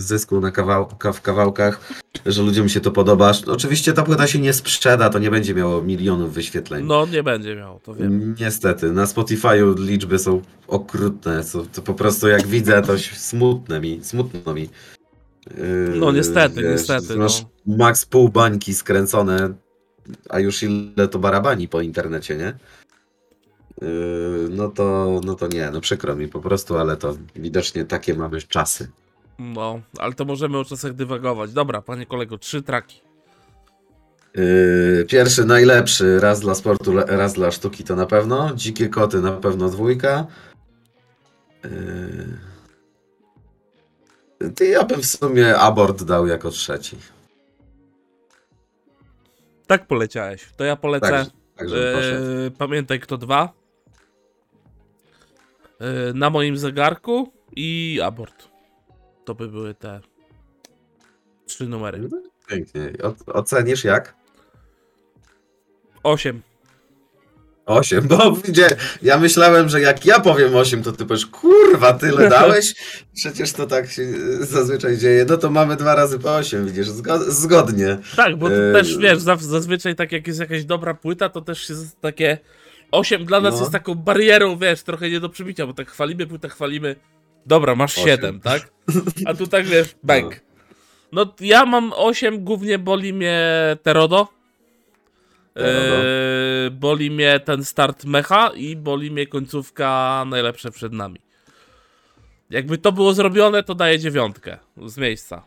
zysku 0.00 0.40
na 0.40 0.50
kawałka, 0.50 1.12
w 1.12 1.22
kawałkach, 1.22 1.94
że 2.26 2.42
ludziom 2.42 2.68
się 2.68 2.80
to 2.80 2.90
podoba. 2.90 3.32
Oczywiście 3.46 3.92
ta 3.92 4.02
płyta 4.02 4.26
się 4.26 4.38
nie 4.38 4.52
sprzeda, 4.52 5.10
to 5.10 5.18
nie 5.18 5.30
będzie 5.30 5.54
miało 5.54 5.82
milionów 5.82 6.34
wyświetleń. 6.34 6.86
No, 6.86 7.06
nie 7.06 7.22
będzie 7.22 7.56
miał, 7.56 7.80
to 7.80 7.94
wiem. 7.94 8.34
Niestety, 8.40 8.92
na 8.92 9.04
Spotify'u 9.04 9.78
liczby 9.78 10.18
są 10.18 10.42
okrutne. 10.68 11.44
Są, 11.44 11.66
to 11.66 11.82
po 11.82 11.94
prostu 11.94 12.28
jak 12.28 12.46
widzę, 12.46 12.82
to 12.82 12.98
smutne 12.98 13.80
mi, 13.80 14.00
smutno 14.02 14.54
mi. 14.54 14.68
Yy, 15.56 15.92
No, 15.96 16.12
niestety, 16.12 16.62
niestety, 16.62 17.16
Masz 17.16 17.42
no. 17.66 17.76
max 17.76 18.06
pół 18.06 18.28
bańki 18.28 18.74
skręcone, 18.74 19.54
a 20.28 20.40
już 20.40 20.62
ile 20.62 21.08
to 21.08 21.18
barabani 21.18 21.68
po 21.68 21.80
internecie, 21.80 22.36
nie? 22.36 22.54
Yy, 23.82 24.48
no 24.50 24.68
to, 24.68 25.20
no 25.24 25.34
to 25.34 25.46
nie, 25.46 25.70
no 25.70 25.80
przykro 25.80 26.16
mi 26.16 26.28
po 26.28 26.40
prostu, 26.40 26.76
ale 26.76 26.96
to 26.96 27.16
widocznie 27.36 27.84
takie 27.84 28.14
mamy 28.14 28.42
czasy. 28.42 28.90
No, 29.38 29.80
ale 29.98 30.12
to 30.12 30.24
możemy 30.24 30.58
o 30.58 30.64
czasach 30.64 30.92
dywagować. 30.92 31.52
Dobra, 31.52 31.82
panie 31.82 32.06
kolego, 32.06 32.38
trzy 32.38 32.62
traki. 32.62 33.00
Yy, 34.34 35.06
pierwszy, 35.08 35.44
najlepszy, 35.44 36.20
raz 36.20 36.40
dla 36.40 36.54
sportu, 36.54 36.92
raz 37.06 37.34
dla 37.34 37.50
sztuki 37.50 37.84
to 37.84 37.96
na 37.96 38.06
pewno. 38.06 38.52
Dzikie 38.54 38.88
koty 38.88 39.20
na 39.20 39.32
pewno 39.32 39.68
dwójka. 39.68 40.26
Yy... 41.64 41.70
Ty, 44.54 44.66
ja 44.66 44.84
bym 44.84 45.02
w 45.02 45.06
sumie 45.06 45.58
abort 45.58 46.02
dał 46.02 46.26
jako 46.26 46.50
trzeci. 46.50 46.96
Tak 49.66 49.86
poleciałeś. 49.86 50.48
To 50.56 50.64
ja 50.64 50.76
polecę. 50.76 51.10
Tak, 51.10 51.28
tak 51.56 51.68
pamiętaj 52.58 53.00
kto 53.00 53.18
dwa. 53.18 53.52
Eee, 55.80 56.14
na 56.14 56.30
moim 56.30 56.56
zegarku 56.58 57.32
i 57.56 58.00
abort. 58.04 58.48
To 59.24 59.34
by 59.34 59.48
były 59.48 59.74
te 59.74 60.00
trzy 61.46 61.66
numery. 61.66 62.08
Pięknie. 62.48 62.92
O, 63.02 63.32
ocenisz 63.32 63.84
jak? 63.84 64.14
Osiem. 66.02 66.42
Osiem, 67.66 68.08
bo 68.08 68.32
widzie, 68.32 68.68
ja 69.02 69.18
myślałem, 69.18 69.68
że 69.68 69.80
jak 69.80 70.06
ja 70.06 70.20
powiem 70.20 70.56
osiem, 70.56 70.82
to 70.82 70.92
ty 70.92 71.06
powiesz, 71.06 71.26
kurwa, 71.26 71.92
tyle 71.92 72.28
dałeś? 72.38 72.74
Przecież 73.14 73.52
to 73.52 73.66
tak 73.66 73.90
się 73.90 74.02
zazwyczaj 74.40 74.96
dzieje. 74.98 75.24
No 75.28 75.36
to 75.36 75.50
mamy 75.50 75.76
dwa 75.76 75.94
razy 75.94 76.18
po 76.18 76.36
osiem, 76.36 76.66
widzisz, 76.66 76.86
zgo- 76.88 77.30
zgodnie. 77.30 77.98
Tak, 78.16 78.36
bo 78.36 78.50
Eee, 78.50 78.72
też 78.72 78.98
wiesz, 78.98 79.18
zazwyczaj 79.18 79.94
tak 79.96 80.12
jak 80.12 80.26
jest 80.26 80.40
jakaś 80.40 80.64
dobra 80.64 80.94
płyta, 80.94 81.28
to 81.28 81.40
też 81.40 81.68
jest 81.68 82.00
takie. 82.00 82.38
Osiem 82.96 83.24
dla 83.24 83.40
nas 83.40 83.54
No. 83.54 83.60
jest 83.60 83.72
taką 83.72 83.94
barierą, 83.94 84.56
wiesz, 84.56 84.82
trochę 84.82 85.10
nie 85.10 85.20
do 85.20 85.28
przybicia, 85.28 85.66
bo 85.66 85.72
tak 85.74 85.90
chwalimy 85.90 86.26
płytę, 86.26 86.48
chwalimy. 86.48 86.96
Dobra, 87.46 87.74
masz 87.74 87.92
Osiem. 87.98 88.04
siedem, 88.08 88.40
tak? 88.40 88.70
A 89.26 89.34
tu 89.34 89.46
tak 89.46 89.66
wiesz, 89.66 89.94
bang. 90.02 90.40
No 91.12 91.34
ja 91.40 91.66
mam 91.66 91.92
8, 91.96 92.44
głównie 92.44 92.78
boli 92.78 93.12
mnie 93.12 93.46
Terodo. 93.82 94.28
Terodo. 95.54 95.96
Eee, 95.96 96.70
boli 96.70 97.10
mnie 97.10 97.40
ten 97.40 97.64
start 97.64 98.04
mecha 98.04 98.48
i 98.48 98.76
boli 98.76 99.10
mnie 99.10 99.26
końcówka 99.26 100.24
najlepsze 100.26 100.70
przed 100.70 100.92
nami. 100.92 101.20
Jakby 102.50 102.78
to 102.78 102.92
było 102.92 103.14
zrobione, 103.14 103.62
to 103.62 103.74
daję 103.74 103.98
dziewiątkę 103.98 104.58
z 104.86 104.98
miejsca. 104.98 105.42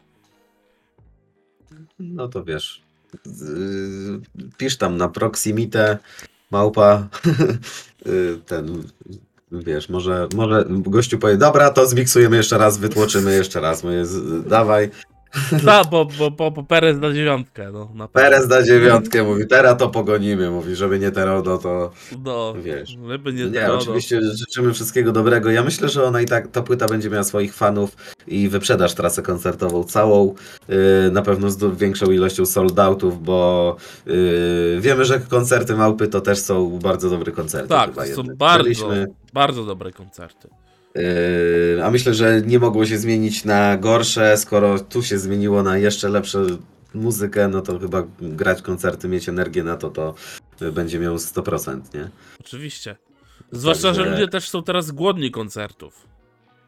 No 2.00 2.28
to 2.28 2.44
wiesz. 2.44 2.82
z- 3.24 4.22
Pisz 4.58 4.78
tam 4.78 4.98
na 4.98 5.10
proximite 5.10 5.98
małpa 6.52 7.08
y, 8.08 8.38
ten 8.46 8.84
wiesz, 9.52 9.90
może, 9.90 10.28
może 10.36 10.66
gościu 10.70 11.20
powie, 11.20 11.38
dobra, 11.38 11.70
to 11.70 11.88
zmiksujemy 11.88 12.38
jeszcze 12.38 12.58
raz, 12.58 12.78
wytłoczymy 12.78 13.36
jeszcze 13.36 13.62
raz. 13.62 13.84
Mówię, 13.84 14.04
dawaj. 14.46 14.90
Tak, 15.66 15.88
bo, 15.90 16.06
bo, 16.06 16.32
bo, 16.32 16.52
bo 16.52 16.64
Perez 16.64 16.98
na 16.98 17.14
dziewiątkę, 17.14 17.72
no. 17.72 17.92
Na. 17.94 18.08
Perez 18.08 18.48
na 18.48 18.64
dziewiątkę 18.64 19.24
mówi, 19.24 19.48
teraz 19.48 19.78
to 19.78 19.90
pogonimy, 19.90 20.50
mówi, 20.52 20.76
żeby 20.76 21.00
nie 21.00 21.12
Terodo, 21.12 21.58
to 21.58 21.92
No, 22.24 22.54
wiesz. 22.64 22.98
żeby 23.08 23.34
nie, 23.34 23.46
Nie, 23.46 23.74
oczywiście 23.74 24.22
życzymy 24.22 24.74
wszystkiego 24.74 25.12
dobrego. 25.12 25.52
Ja 25.52 25.64
myślę, 25.64 25.90
że 25.90 26.04
ona 26.04 26.22
i 26.22 26.26
tak, 26.26 26.48
ta 26.48 26.62
płyta 26.62 26.86
będzie 26.86 27.10
miała 27.10 27.24
swoich 27.24 27.54
fanów 27.54 27.96
i 28.28 28.50
wyprzedasz 28.50 28.94
trasę 28.94 29.22
koncertową 29.22 29.84
całą, 29.84 30.36
yy, 30.70 30.76
na 31.12 31.22
pewno 31.22 31.50
z 31.50 31.78
większą 31.78 32.12
ilością 32.12 32.46
sold 32.46 32.80
outów, 32.80 33.24
bo 33.24 33.76
yy, 34.06 34.78
wiemy, 34.80 35.06
że 35.06 35.20
koncerty 35.20 35.76
Małpy 35.76 36.08
to 36.08 36.22
też 36.22 36.40
są 36.40 36.80
bardzo 36.80 37.10
dobre 37.10 37.32
koncerty. 37.32 37.70
Tak, 37.70 37.96
to 37.96 38.06
są 38.06 38.24
bardzo, 38.36 38.90
bardzo 39.34 39.66
dobre 39.66 39.92
koncerty. 39.92 40.50
Yy, 40.96 41.86
a 41.86 41.92
myślę, 41.92 42.14
że 42.14 42.42
nie 42.42 42.60
mogło 42.60 42.86
się 42.86 42.98
zmienić 42.98 43.46
na 43.46 43.78
gorsze, 43.78 44.38
skoro 44.38 44.80
tu 44.80 45.04
się 45.04 45.18
zmieniło 45.18 45.64
na 45.64 45.78
jeszcze 45.78 46.10
lepsze 46.10 46.46
muzykę, 46.94 47.48
no 47.48 47.62
to 47.62 47.80
chyba 47.80 48.04
grać 48.22 48.62
koncerty, 48.62 49.08
mieć 49.08 49.30
energię 49.30 49.64
na 49.64 49.78
to, 49.78 49.90
to 49.90 50.16
będzie 50.72 51.00
miał 51.00 51.16
100%, 51.16 51.80
nie? 51.94 52.10
Oczywiście. 52.40 52.96
Zwłaszcza, 53.52 53.94
że 53.94 54.02
Także- 54.02 54.12
ludzie 54.12 54.28
też 54.28 54.50
są 54.50 54.64
teraz 54.64 54.92
głodni 54.92 55.32
koncertów. 55.32 56.10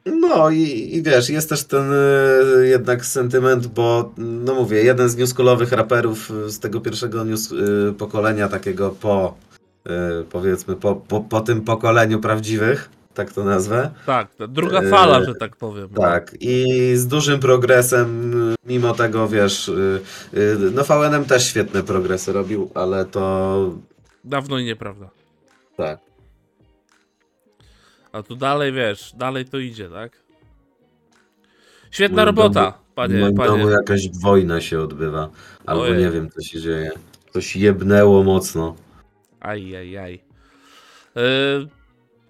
No 0.06 0.50
i, 0.50 0.96
i 0.96 1.04
wiesz, 1.04 1.30
jest 1.30 1.50
też 1.50 1.64
ten 1.64 1.92
y, 1.94 2.68
jednak 2.68 3.06
sentyment, 3.06 3.68
bo 3.68 4.14
no 4.18 4.56
mówię, 4.56 4.84
jeden 4.84 5.10
z 5.10 5.16
newskulowych 5.16 5.72
raperów 5.72 6.32
z 6.48 6.60
tego 6.60 6.82
pierwszego 6.82 7.24
news 7.24 7.52
y, 7.52 7.94
pokolenia, 7.98 8.48
takiego 8.48 8.90
po 8.90 9.36
y, 9.88 9.92
powiedzmy, 10.30 10.76
po, 10.76 10.96
po, 10.96 11.22
po 11.22 11.42
tym 11.42 11.62
pokoleniu 11.62 12.20
prawdziwych, 12.20 12.90
tak 13.13 13.34
to 13.34 13.43
nazwę. 13.43 13.91
Tak, 14.06 14.36
ta 14.36 14.47
druga 14.47 14.82
fala, 14.89 15.24
że 15.26 15.36
tak 15.36 15.56
powiem. 15.56 15.89
no. 15.91 16.02
Tak, 16.02 16.36
i 16.39 16.65
z 16.95 17.08
dużym 17.08 17.39
progresem, 17.39 18.32
mimo 18.65 18.93
tego, 18.93 19.28
wiesz, 19.28 19.67
y, 19.69 20.02
y, 20.34 20.58
no 20.74 20.84
VNM 20.84 21.26
też 21.26 21.45
świetne 21.47 21.84
progresy 21.84 22.34
robił, 22.34 22.71
ale 22.74 23.06
to 23.06 23.74
Dawno 24.24 24.60
i 24.60 24.63
nieprawda. 24.65 25.10
tak. 25.78 26.00
A 28.12 28.24
tu 28.24 28.36
dalej, 28.36 28.71
wiesz, 28.71 29.13
dalej 29.17 29.45
to 29.45 29.58
idzie, 29.58 29.89
tak? 29.89 30.12
Świetna 31.91 32.15
moim 32.15 32.28
robota, 32.28 32.62
domu- 32.62 32.74
W 32.91 32.93
panie, 32.93 33.19
moim 33.19 33.36
domu 33.36 33.69
jakaś 33.69 34.10
wojna 34.21 34.62
się 34.62 34.80
odbywa, 34.80 35.30
albo 35.65 35.82
Ojej. 35.84 35.97
nie 36.04 36.10
wiem, 36.12 36.30
co 36.30 36.41
się 36.41 36.62
dzieje. 36.62 36.91
Coś 37.34 37.56
jebnęło 37.56 38.24
mocno. 38.24 38.76
Aj, 39.39 39.76
aj, 39.76 39.97
aj. 39.97 40.13
Yy, 41.15 41.67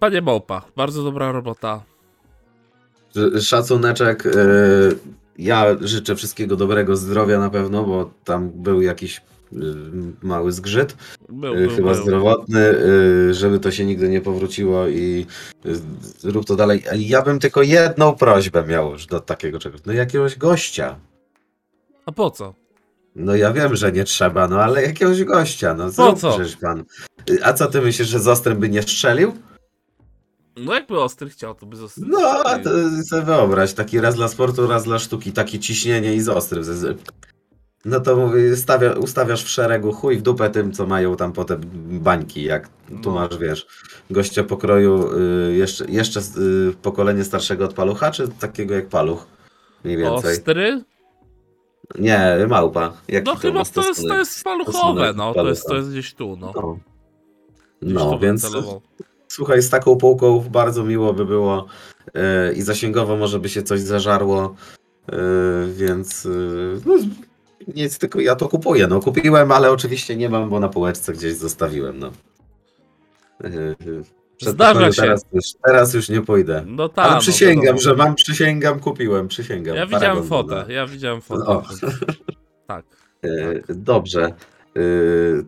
panie 0.02 0.22
Małpa, 0.22 0.62
bardzo 0.76 1.02
dobra 1.02 1.32
robota. 1.32 1.82
Sz- 3.16 3.44
Szacuneczek. 3.44 4.26
e, 4.26 4.30
Ja 5.38 5.66
życzę 5.80 6.16
wszystkiego 6.16 6.56
dobrego, 6.56 6.96
zdrowia 6.96 7.38
na 7.40 7.50
pewno, 7.50 7.84
bo 7.84 8.10
tam 8.24 8.50
był 8.50 8.82
jakiś 8.82 9.18
e, 9.18 9.56
mały 10.22 10.52
zgrzyt, 10.52 10.96
Był, 11.28 11.54
e, 11.54 11.56
był, 11.56 11.70
chyba 11.76 11.92
był. 11.94 12.02
zdrowotny, 12.02 12.74
żeby 13.30 13.58
to 13.60 13.70
się 13.70 13.84
nigdy 13.84 14.08
nie 14.08 14.20
powróciło 14.20 14.88
i 14.88 15.26
rób 16.24 16.46
to 16.46 16.56
dalej. 16.56 16.82
Ja 16.96 17.22
bym 17.22 17.38
tylko 17.38 17.62
jedną 17.62 18.12
prośbę 18.16 18.64
miał 18.66 18.92
już 18.92 19.06
do 19.06 19.20
takiego 19.20 19.58
czegoś. 19.58 19.80
No 19.86 19.92
jakiegoś 19.92 20.38
gościa. 20.38 20.96
A 22.06 22.12
po 22.12 22.30
co? 22.30 22.54
No 23.16 23.36
ja 23.36 23.52
wiem, 23.52 23.76
że 23.76 23.92
nie 23.92 24.04
trzeba, 24.04 24.48
no 24.48 24.62
ale 24.62 24.82
jakiegoś 24.82 25.24
gościa. 25.24 25.74
No 25.74 25.90
co? 25.92 26.14
pan. 26.60 26.84
A 27.42 27.52
co 27.52 27.66
ty 27.66 27.80
myślisz, 27.80 28.08
że 28.08 28.18
z 28.20 28.28
Ostrem 28.28 28.58
by 28.60 28.68
nie 28.68 28.82
strzelił? 28.82 29.32
No 30.56 30.74
jakby 30.74 31.00
Ostry 31.00 31.30
chciał, 31.30 31.54
to 31.54 31.66
by 31.66 31.76
został. 31.76 32.04
No, 32.08 32.42
to 32.64 32.70
sobie 33.04 33.22
wyobraź, 33.22 33.74
taki 33.74 34.00
raz 34.00 34.14
dla 34.14 34.28
sportu, 34.28 34.66
raz 34.66 34.84
dla 34.84 34.98
sztuki, 34.98 35.32
takie 35.32 35.58
ciśnienie 35.58 36.14
i 36.14 36.20
z 36.20 36.28
ostrym. 36.28 36.64
No 37.84 38.00
to 38.00 38.16
mówię, 38.16 38.56
stawia, 38.56 38.92
ustawiasz 38.92 39.44
w 39.44 39.48
szeregu 39.48 39.92
chuj 39.92 40.16
w 40.16 40.22
dupę 40.22 40.50
tym, 40.50 40.72
co 40.72 40.86
mają 40.86 41.16
tam 41.16 41.32
potem 41.32 41.60
bańki, 42.00 42.42
jak 42.44 42.68
tu 43.02 43.10
No. 43.10 43.10
masz, 43.10 43.38
wiesz, 43.38 43.66
gościa 44.10 44.44
pokroju 44.44 45.10
y, 45.18 45.54
jeszcze, 45.56 45.84
jeszcze 45.90 46.20
y, 46.20 46.72
pokolenie 46.82 47.24
starszego 47.24 47.64
od 47.64 47.74
palucha, 47.74 48.10
czy 48.10 48.28
takiego 48.28 48.74
jak 48.74 48.88
paluch? 48.88 49.26
Mniej 49.84 49.96
więcej. 49.96 50.32
Ostry? 50.32 50.84
Nie, 51.98 52.46
małpa. 52.48 52.92
Jaki 53.08 53.26
No 53.26 53.34
chyba 53.36 53.64
to 53.64 53.88
jest, 53.88 54.08
to 54.08 54.16
jest 54.16 54.44
paluchowe, 54.44 55.12
no. 55.16 55.34
To 55.34 55.48
jest, 55.48 55.66
to 55.66 55.76
jest 55.76 55.90
gdzieś 55.90 56.14
tu, 56.14 56.36
no. 56.40 56.52
No, 57.82 58.04
no 58.10 58.18
więc. 58.18 58.46
Słuchaj, 59.32 59.62
z 59.62 59.70
taką 59.70 59.96
półką 59.96 60.44
bardzo 60.50 60.84
miło 60.84 61.14
by 61.14 61.24
było 61.24 61.66
yy, 62.14 62.22
i 62.54 62.62
zasięgowo 62.62 63.16
może 63.16 63.38
by 63.38 63.48
się 63.48 63.62
coś 63.62 63.80
zażarło, 63.80 64.54
yy, 65.12 65.18
więc 65.74 66.24
yy, 66.24 66.80
no, 66.86 66.94
nic, 67.74 67.98
tylko 67.98 68.20
ja 68.20 68.36
to 68.36 68.48
kupuję. 68.48 68.86
No 68.86 69.00
kupiłem, 69.00 69.52
ale 69.52 69.70
oczywiście 69.70 70.16
nie 70.16 70.28
mam, 70.28 70.50
bo 70.50 70.60
na 70.60 70.68
półeczce 70.68 71.12
gdzieś 71.12 71.34
zostawiłem. 71.34 71.98
No. 71.98 72.12
Przed 74.36 74.54
Zdarza 74.54 74.92
się. 74.92 75.02
Teraz 75.02 75.24
już, 75.32 75.44
teraz 75.64 75.94
już 75.94 76.08
nie 76.08 76.20
pójdę. 76.20 76.64
No 76.66 76.88
tak. 76.88 77.04
Ale 77.04 77.14
no, 77.14 77.20
przysięgam, 77.20 77.64
wiadomo. 77.64 77.80
że 77.80 77.94
mam, 77.94 78.14
przysięgam, 78.14 78.80
kupiłem, 78.80 79.28
przysięgam. 79.28 79.76
Ja 79.76 79.86
widziałem 79.86 80.24
fotę, 80.24 80.64
no. 80.68 80.74
ja 80.74 80.86
widziałem 80.86 81.20
fotę. 81.20 81.62
Tak. 82.66 82.84
E, 83.24 83.28
Dobrze. 83.68 84.32
E, 84.76 84.80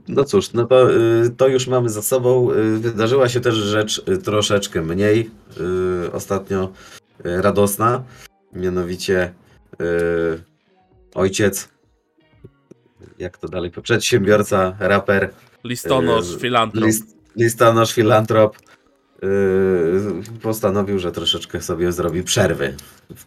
No 0.09 0.25
cóż, 0.25 0.53
no 0.53 0.65
to, 0.67 0.93
e, 0.93 0.97
to 1.37 1.49
już 1.49 1.67
mamy 1.67 1.89
za 1.89 2.03
sobą. 2.03 2.51
E, 2.53 2.55
Wydarzyła 2.79 3.29
się 3.29 3.41
też 3.41 3.55
rzecz 3.55 4.03
troszeczkę 4.25 4.83
mniej 4.83 5.31
ostatnio 6.13 6.73
radosna. 7.25 8.03
Mianowicie 8.53 9.35
ojciec, 11.15 11.69
jak 13.19 13.39
to 13.39 13.49
dalej, 13.49 13.71
przedsiębiorca, 13.83 14.77
raper, 14.79 15.31
Listonosz, 15.65 16.37
filantrop. 16.37 16.85
list, 16.85 17.17
listonosz, 17.37 17.93
filantrop 17.93 18.57
postanowił, 20.43 20.99
że 20.99 21.13
troszeczkę 21.13 21.61
sobie 21.61 21.93
zrobi 21.93 22.23
przerwy 22.23 22.77
w, 23.17 23.25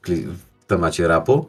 w 0.60 0.66
temacie 0.68 1.08
rapu. 1.08 1.48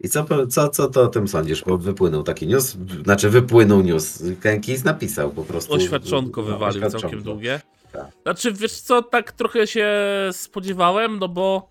I 0.00 0.08
co, 0.08 0.26
co, 0.48 0.68
co 0.68 0.88
to 0.88 1.02
o 1.02 1.06
tym 1.06 1.28
sądzisz? 1.28 1.64
Bo 1.64 1.78
wypłynął 1.78 2.22
taki 2.22 2.46
news, 2.46 2.76
znaczy 3.04 3.30
wypłynął 3.30 3.82
news. 3.82 4.22
Kenkis 4.40 4.84
napisał 4.84 5.30
po 5.30 5.44
prostu. 5.44 5.72
Oświadczonko 5.72 6.42
no, 6.42 6.46
wywalił 6.46 6.78
oświadczonko. 6.78 7.00
całkiem 7.00 7.22
długie. 7.22 7.60
Tak. 7.92 8.06
Znaczy, 8.22 8.52
wiesz 8.52 8.72
co, 8.72 9.02
tak 9.02 9.32
trochę 9.32 9.66
się 9.66 9.88
spodziewałem, 10.32 11.18
no 11.18 11.28
bo 11.28 11.70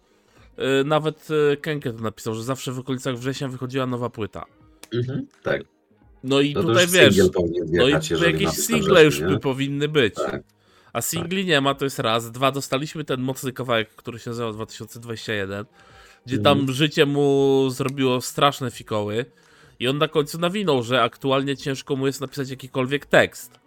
y, 0.81 0.83
nawet 0.85 1.27
y, 1.53 1.57
Kenke 1.57 1.93
to 1.93 2.01
napisał, 2.01 2.35
że 2.35 2.43
zawsze 2.43 2.71
w 2.71 2.79
okolicach 2.79 3.17
września 3.17 3.47
wychodziła 3.47 3.85
nowa 3.85 4.09
płyta. 4.09 4.45
Mhm, 4.93 5.27
tak. 5.43 5.61
No 6.23 6.41
i 6.41 6.53
No 6.53 6.63
tutaj 6.63 6.87
wiesz, 6.87 7.17
no 7.71 7.87
i 7.87 7.91
jakieś 8.23 8.49
single 8.49 9.05
już 9.05 9.21
by 9.21 9.39
powinny 9.39 9.87
być. 9.87 10.15
Tak. 10.15 10.43
A 10.93 11.01
singli 11.01 11.45
nie 11.45 11.61
ma, 11.61 11.73
to 11.73 11.85
jest 11.85 11.99
raz. 11.99 12.31
Dwa, 12.31 12.51
dostaliśmy 12.51 13.03
ten 13.03 13.21
mocny 13.21 13.53
kawałek, 13.53 13.89
który 13.89 14.19
się 14.19 14.29
nazywa 14.29 14.53
2021, 14.53 15.65
gdzie 16.27 16.39
tam 16.39 16.57
Mhm. 16.59 16.75
życie 16.75 17.05
mu 17.05 17.69
zrobiło 17.69 18.21
straszne 18.21 18.71
fikoły 18.71 19.25
i 19.79 19.87
on 19.87 19.97
na 19.97 20.07
końcu 20.07 20.39
nawinął, 20.39 20.83
że 20.83 21.01
aktualnie 21.01 21.57
ciężko 21.57 21.95
mu 21.95 22.07
jest 22.07 22.21
napisać 22.21 22.49
jakikolwiek 22.49 23.05
tekst. 23.05 23.59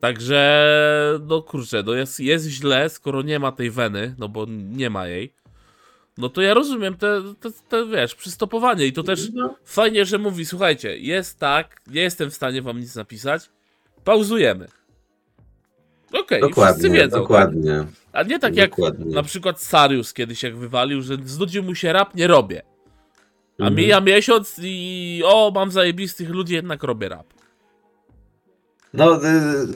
Także, 0.00 1.20
no 1.26 1.42
kurczę, 1.42 1.82
no 1.86 1.94
jest, 1.94 2.20
jest 2.20 2.46
źle, 2.46 2.88
skoro 2.88 3.22
nie 3.22 3.38
ma 3.38 3.52
tej 3.52 3.70
weny, 3.70 4.14
no 4.18 4.28
bo 4.28 4.46
nie 4.48 4.90
ma 4.90 5.06
jej. 5.06 5.32
No 6.18 6.28
to 6.28 6.42
ja 6.42 6.54
rozumiem 6.54 6.94
te, 6.96 7.22
te, 7.40 7.50
te 7.68 7.86
wiesz, 7.86 8.14
przystopowanie 8.14 8.86
i 8.86 8.92
to 8.92 9.02
też 9.02 9.30
No, 9.34 9.54
fajnie, 9.64 10.04
że 10.04 10.18
mówi, 10.18 10.46
słuchajcie, 10.46 10.98
jest 10.98 11.38
tak, 11.38 11.80
nie 11.86 12.00
jestem 12.00 12.30
w 12.30 12.34
stanie 12.34 12.62
wam 12.62 12.80
nic 12.80 12.94
napisać, 12.94 13.50
pauzujemy. 14.04 14.68
Okej, 16.12 16.20
okay, 16.20 16.38
wszyscy 16.38 16.48
dokładnie, 16.48 16.90
wiedzą. 16.90 17.10
Tak? 17.10 17.20
dokładnie. 17.20 17.84
A 18.12 18.22
nie 18.22 18.38
tak 18.38 18.56
jak 18.56 18.70
dokładnie. 18.70 19.14
na 19.14 19.22
przykład 19.22 19.62
Sarius 19.62 20.12
kiedyś 20.12 20.42
jak 20.42 20.56
wywalił, 20.56 21.02
że 21.02 21.16
znudził 21.24 21.62
mu 21.62 21.74
się 21.74 21.92
rap, 21.92 22.14
nie 22.14 22.26
robię. 22.26 22.62
A 23.58 23.62
Mhm. 23.62 23.74
mija 23.74 24.00
miesiąc 24.00 24.56
i 24.62 25.22
o, 25.24 25.52
mam 25.54 25.70
zajebistych 25.70 26.30
ludzi, 26.30 26.54
jednak 26.54 26.82
robię 26.82 27.08
rap. 27.08 27.26
No, 28.94 29.16
y, 29.16 29.20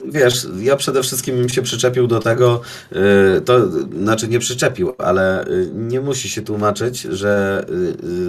wiesz, 0.05 0.47
ja 0.59 0.75
przede 0.75 1.03
wszystkim 1.03 1.35
bym 1.37 1.49
się 1.49 1.61
przyczepił 1.61 2.07
do 2.07 2.19
tego, 2.19 2.61
y, 3.37 3.41
to 3.41 3.71
znaczy 4.01 4.27
nie 4.27 4.39
przyczepił, 4.39 4.93
ale 4.97 5.47
y, 5.47 5.69
nie 5.73 6.01
musi 6.01 6.29
się 6.29 6.41
tłumaczyć, 6.41 7.01
że, 7.01 7.65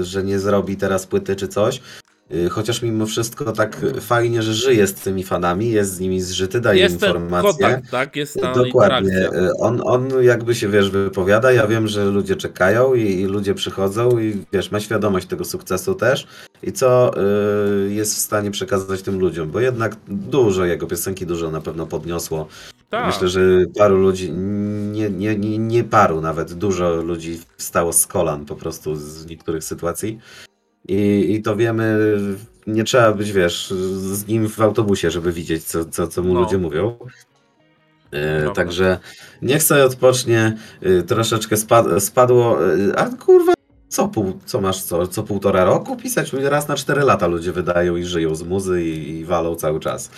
że 0.00 0.24
nie 0.24 0.38
zrobi 0.38 0.76
teraz 0.76 1.06
płyty 1.06 1.36
czy 1.36 1.48
coś. 1.48 1.80
Y, 2.32 2.48
Chociaż 2.50 2.82
mimo 2.82 3.06
wszystko 3.06 3.52
tak 3.52 3.80
fajnie, 4.00 4.42
że 4.42 4.54
żyje 4.54 4.86
z 4.86 4.94
tymi 4.94 5.24
fanami, 5.24 5.70
jest 5.70 5.94
z 5.94 6.00
nimi 6.00 6.20
zżyty, 6.20 6.60
daje 6.60 6.80
Jest 6.80 6.94
informacje. 6.94 7.50
kontakt, 7.50 7.90
tak? 7.90 8.16
Jest 8.16 8.40
ta 8.40 8.52
Dokładnie. 8.54 9.08
interakcja. 9.10 9.40
Y, 9.40 9.52
On, 9.58 9.80
on 9.84 10.08
jakby 10.22 10.54
się, 10.54 10.68
wiesz, 10.68 10.90
wypowiada. 10.90 11.52
Ja 11.52 11.66
wiem, 11.66 11.88
że 11.88 12.04
ludzie 12.04 12.36
czekają 12.36 12.94
i, 12.94 13.02
i 13.02 13.24
ludzie 13.24 13.54
przychodzą 13.54 14.18
i 14.18 14.44
wiesz, 14.52 14.70
ma 14.70 14.80
świadomość 14.80 15.26
tego 15.26 15.44
sukcesu 15.44 15.94
też 15.94 16.26
i 16.62 16.72
co 16.72 17.12
y, 17.86 17.92
jest 17.92 18.14
w 18.14 18.18
stanie 18.18 18.50
przekazać 18.50 19.02
tym 19.02 19.18
ludziom, 19.18 19.50
bo 19.50 19.60
jednak 19.60 19.96
dużo 20.08 20.64
jego 20.64 20.86
piosenki 20.86 21.26
dużo 21.26 21.50
na 21.50 21.60
pewno 21.60 21.86
podniosło. 21.86 22.48
Tak. 22.90 23.06
Myślę, 23.06 23.28
że 23.28 23.40
paru 23.78 23.96
ludzi, 23.96 24.32
nie, 24.92 25.10
nie, 25.10 25.38
nie, 25.38 25.58
nie 25.58 25.84
paru 25.84 26.20
nawet, 26.20 26.52
dużo 26.52 26.94
ludzi 26.94 27.40
wstało 27.56 27.92
z 27.92 28.06
kolan 28.06 28.44
po 28.44 28.54
prostu 28.56 28.96
z 28.96 29.26
niektórych 29.26 29.64
sytuacji. 29.64 30.18
I, 30.88 31.26
i 31.34 31.42
to 31.42 31.56
wiemy, 31.56 32.16
nie 32.66 32.84
trzeba 32.84 33.12
być, 33.12 33.32
wiesz, 33.32 33.70
z 34.12 34.26
nim 34.26 34.48
w 34.48 34.60
autobusie, 34.60 35.10
żeby 35.10 35.32
widzieć, 35.32 35.64
co, 35.64 35.84
co, 35.84 36.08
co 36.08 36.22
mu 36.22 36.34
No. 36.34 36.40
ludzie 36.40 36.58
mówią. 36.58 36.96
Prawda. 38.10 38.52
także 38.54 38.98
niech 39.42 39.62
sobie 39.62 39.84
odpocznie, 39.84 40.56
e, 40.82 41.02
troszeczkę 41.02 41.56
spad, 41.56 41.86
spadło, 41.98 42.58
e, 42.74 42.98
a 42.98 43.06
kurwa, 43.10 43.54
co, 43.88 44.08
pół, 44.08 44.38
co 44.46 44.60
masz, 44.60 44.82
co, 44.82 45.06
co 45.06 45.22
półtora 45.22 45.64
roku 45.64 45.96
pisać? 45.96 46.32
Raz 46.32 46.68
na 46.68 46.76
cztery 46.76 47.02
lata 47.02 47.26
ludzie 47.26 47.52
wydają 47.52 47.96
i 47.96 48.04
żyją 48.04 48.34
z 48.34 48.42
muzy 48.42 48.84
i, 48.84 49.10
i 49.10 49.24
walą 49.24 49.54
cały 49.56 49.80
czas. 49.80 50.10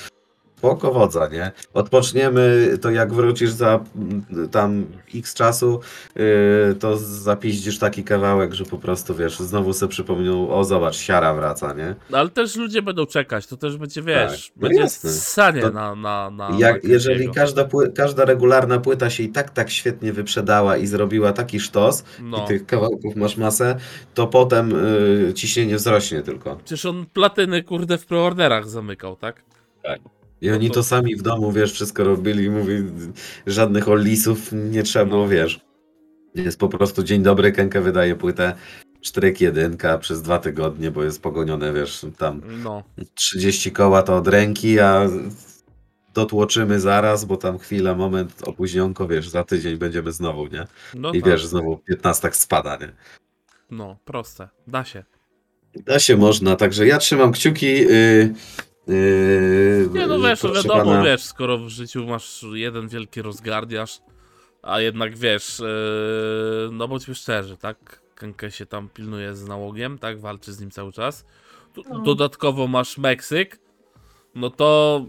Spoko 0.59 0.93
wodza, 0.93 1.29
nie? 1.29 1.53
Odpoczniemy, 1.75 2.69
to 2.81 2.91
jak 2.91 3.13
wrócisz 3.15 3.51
za 3.51 3.81
tam 4.51 4.87
x 5.15 5.35
czasu, 5.35 5.81
yy, 6.17 6.75
to 6.81 6.97
zapiździsz 6.97 7.79
taki 7.79 8.05
kawałek, 8.05 8.55
że 8.55 8.65
po 8.65 8.79
prostu, 8.79 9.15
wiesz, 9.15 9.39
znowu 9.39 9.73
sobie 9.73 9.91
przypomniał, 9.91 10.59
o 10.59 10.65
zobacz, 10.65 10.97
siara 10.97 11.35
wraca, 11.35 11.73
nie? 11.73 11.95
No, 12.11 12.19
ale 12.19 12.29
też 12.29 12.57
ludzie 12.57 12.83
będą 12.83 13.07
czekać, 13.07 13.47
to 13.47 13.57
też 13.57 13.77
będzie, 13.77 14.03
wiesz, 14.03 14.53
no 14.57 14.61
będzie 14.69 14.81
jasne. 14.83 15.11
ssanie 15.11 15.61
To- 15.63 15.71
na, 15.71 15.95
na, 15.95 16.31
na 16.31 16.51
Jak, 16.59 16.85
na 16.85 16.91
jeżeli 16.91 17.31
każda, 17.31 17.65
pły, 17.65 17.93
każda 17.93 18.25
regularna 18.25 18.79
płyta 18.79 19.11
się 19.11 19.23
i 19.23 19.29
tak 19.29 19.51
tak 19.51 19.71
świetnie 19.71 20.13
wyprzedała 20.13 20.77
i 20.77 20.87
zrobiła 20.87 21.33
taki 21.33 21.61
sztos, 21.61 22.05
No. 22.23 22.45
i 22.45 22.49
tych 22.49 22.67
kawałków 22.67 23.17
masz 23.17 23.37
masę, 23.37 23.77
to 24.15 24.27
potem 24.27 24.71
yy, 24.71 25.35
ciśnienie 25.35 25.77
wzrośnie 25.77 26.23
tylko. 26.23 26.57
Przecież 26.57 26.87
on 26.87 27.07
platyny, 27.13 27.63
kurde, 27.63 27.99
w 27.99 28.07
preorderach 28.07 28.69
zamykał, 28.69 29.17
tak? 29.17 29.43
I 30.41 30.49
No 30.49 30.55
oni 30.55 30.71
to- 30.71 30.83
sami 30.83 31.17
w 31.17 31.23
domu, 31.23 31.53
wiesz, 31.53 31.73
wszystko 31.73 32.05
robili, 32.05 32.51
mówi, 32.51 32.73
żadnych 33.47 33.89
ollisów 33.89 34.53
nie 34.53 34.83
trzeba 34.83 35.05
No. 35.05 35.11
było, 35.11 35.29
wiesz. 35.29 35.61
Jest 36.35 36.59
po 36.59 36.69
prostu 36.69 37.03
dzień 37.03 37.23
dobry, 37.23 37.53
Kenka 37.53 37.81
wydaje 37.81 38.15
płytę 38.15 38.55
sztryk 39.03 39.41
jedynka 39.41 39.99
przez 39.99 40.23
dwa 40.23 40.39
tygodnie, 40.39 40.91
bo 40.91 41.03
jest 41.05 41.23
pogonione, 41.23 41.73
wiesz, 41.73 42.07
tam 42.19 42.43
No. 42.63 42.83
30 43.15 43.73
koła 43.73 44.03
to 44.03 44.17
od 44.17 44.29
ręki, 44.29 44.81
a 44.81 45.09
dotłoczymy 46.15 46.81
zaraz, 46.81 47.25
bo 47.25 47.37
tam 47.37 47.59
chwila, 47.59 47.95
moment, 47.95 48.43
opóźnionko, 48.49 49.09
wiesz, 49.09 49.29
za 49.29 49.45
tydzień 49.45 49.77
będziemy 49.77 50.13
znowu, 50.13 50.47
nie? 50.47 50.67
No 50.95 51.13
I 51.13 51.23
tak. 51.23 51.31
wiesz, 51.31 51.47
znowu 51.47 51.77
15 51.79 52.31
spada, 52.33 52.77
nie? 52.77 52.93
No, 53.71 53.97
proste. 54.05 54.49
Da 54.67 54.85
się. 54.85 55.05
Da 55.87 55.99
się 55.99 56.17
można, 56.17 56.57
także 56.57 56.87
ja 56.87 56.99
trzymam 56.99 57.33
kciuki. 57.33 57.67
Yy, 57.81 58.35
yy, 58.87 59.89
Nie 59.93 60.07
no 60.07 60.19
wiesz, 60.21 60.43
no 60.43 60.51
proszę 60.51 60.69
wiadomo, 60.69 60.85
pana. 60.91 61.03
wiesz, 61.05 61.23
skoro 61.23 61.59
w 61.59 61.69
życiu 61.69 62.07
masz 62.07 62.45
jeden 62.53 62.89
wielki 62.89 63.23
rozgardiasz, 63.23 63.99
a 64.63 64.81
jednak 64.81 65.17
wiesz, 65.19 65.59
yy, 65.59 66.69
no 66.73 66.89
bądźmy 66.89 67.15
szczerzy, 67.15 67.57
tak? 67.57 68.01
Kenke 68.15 68.51
się 68.51 68.67
tam 68.67 68.89
pilnuje 68.89 69.35
z 69.35 69.49
nałogiem, 69.49 69.99
tak? 69.99 70.21
Walczy 70.21 70.53
z 70.53 70.61
nim 70.61 70.71
cały 70.71 70.93
czas. 70.93 71.25
No. 71.91 71.99
Dodatkowo 72.01 72.67
masz 72.67 72.99
Meksyk, 72.99 73.59
no 74.35 74.51
to 74.51 75.05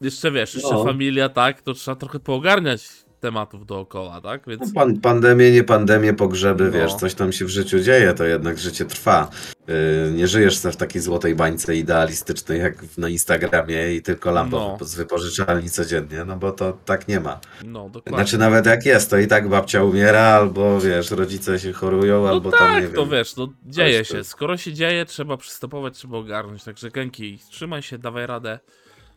jeszcze 0.00 0.30
wiesz, 0.30 0.54
jeszcze 0.54 0.74
No. 0.74 0.84
familia, 0.84 1.28
tak? 1.28 1.62
To 1.62 1.74
trzeba 1.74 1.96
trochę 1.96 2.20
poogarniać 2.20 2.88
tematów 3.26 3.66
dookoła, 3.66 4.20
tak? 4.20 4.46
No, 4.46 4.50
Więc 4.56 4.72
pan, 4.74 5.00
pandemie, 5.00 5.50
nie 5.50 5.64
pandemie, 5.64 6.14
pogrzeby, 6.14 6.64
No. 6.64 6.70
wiesz, 6.70 6.94
coś 6.94 7.14
tam 7.14 7.32
się 7.32 7.44
w 7.44 7.48
życiu 7.48 7.80
dzieje, 7.80 8.14
to 8.14 8.24
jednak 8.24 8.58
życie 8.58 8.84
trwa. 8.84 9.30
Yy, 9.68 9.74
nie 10.12 10.28
żyjesz 10.28 10.56
se 10.56 10.72
w 10.72 10.76
takiej 10.76 11.02
złotej 11.02 11.34
bańce 11.34 11.76
idealistycznej 11.76 12.60
jak 12.60 12.98
na 12.98 13.08
Instagramie 13.08 13.94
i 13.94 14.02
tylko 14.02 14.30
lampą 14.30 14.76
No. 14.80 14.86
z 14.86 14.94
wypożyczalni 14.94 15.70
codziennie, 15.70 16.24
no 16.24 16.36
bo 16.36 16.52
to 16.52 16.78
tak 16.84 17.08
nie 17.08 17.20
ma. 17.20 17.40
no 17.64 17.88
dokładnie. 17.88 18.16
Znaczy 18.18 18.38
nawet 18.38 18.66
jak 18.66 18.86
jest, 18.86 19.10
to 19.10 19.18
i 19.18 19.26
tak 19.26 19.48
babcia 19.48 19.84
umiera, 19.84 20.20
albo 20.20 20.80
wiesz, 20.80 21.10
rodzice 21.10 21.58
się 21.58 21.72
chorują, 21.72 22.22
No 22.22 22.28
albo 22.28 22.50
tak, 22.50 22.60
tam 22.60 22.82
nie 22.82 22.88
to 22.88 23.00
wiem. 23.02 23.10
wiesz, 23.10 23.36
no 23.36 23.48
dzieje 23.66 24.04
się. 24.04 24.18
tu. 24.18 24.24
Skoro 24.24 24.56
się 24.56 24.72
dzieje, 24.72 25.04
trzeba 25.06 25.36
przystopować, 25.36 25.94
trzeba 25.94 26.18
ogarnąć. 26.18 26.64
Także 26.64 26.90
Kenki, 26.90 27.38
trzymaj 27.50 27.82
się, 27.82 27.98
dawaj 27.98 28.26
radę. 28.26 28.58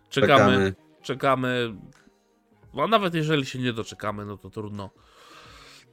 Czekamy, 0.10 0.38
czekamy. 0.38 0.74
Czekamy. 1.02 1.76
No 2.76 2.84
a 2.84 2.88
nawet 2.88 3.14
jeżeli 3.14 3.46
się 3.46 3.60
nie 3.60 3.74
doczekamy, 3.74 4.26
no 4.26 4.38
to 4.38 4.50
trudno. 4.50 4.90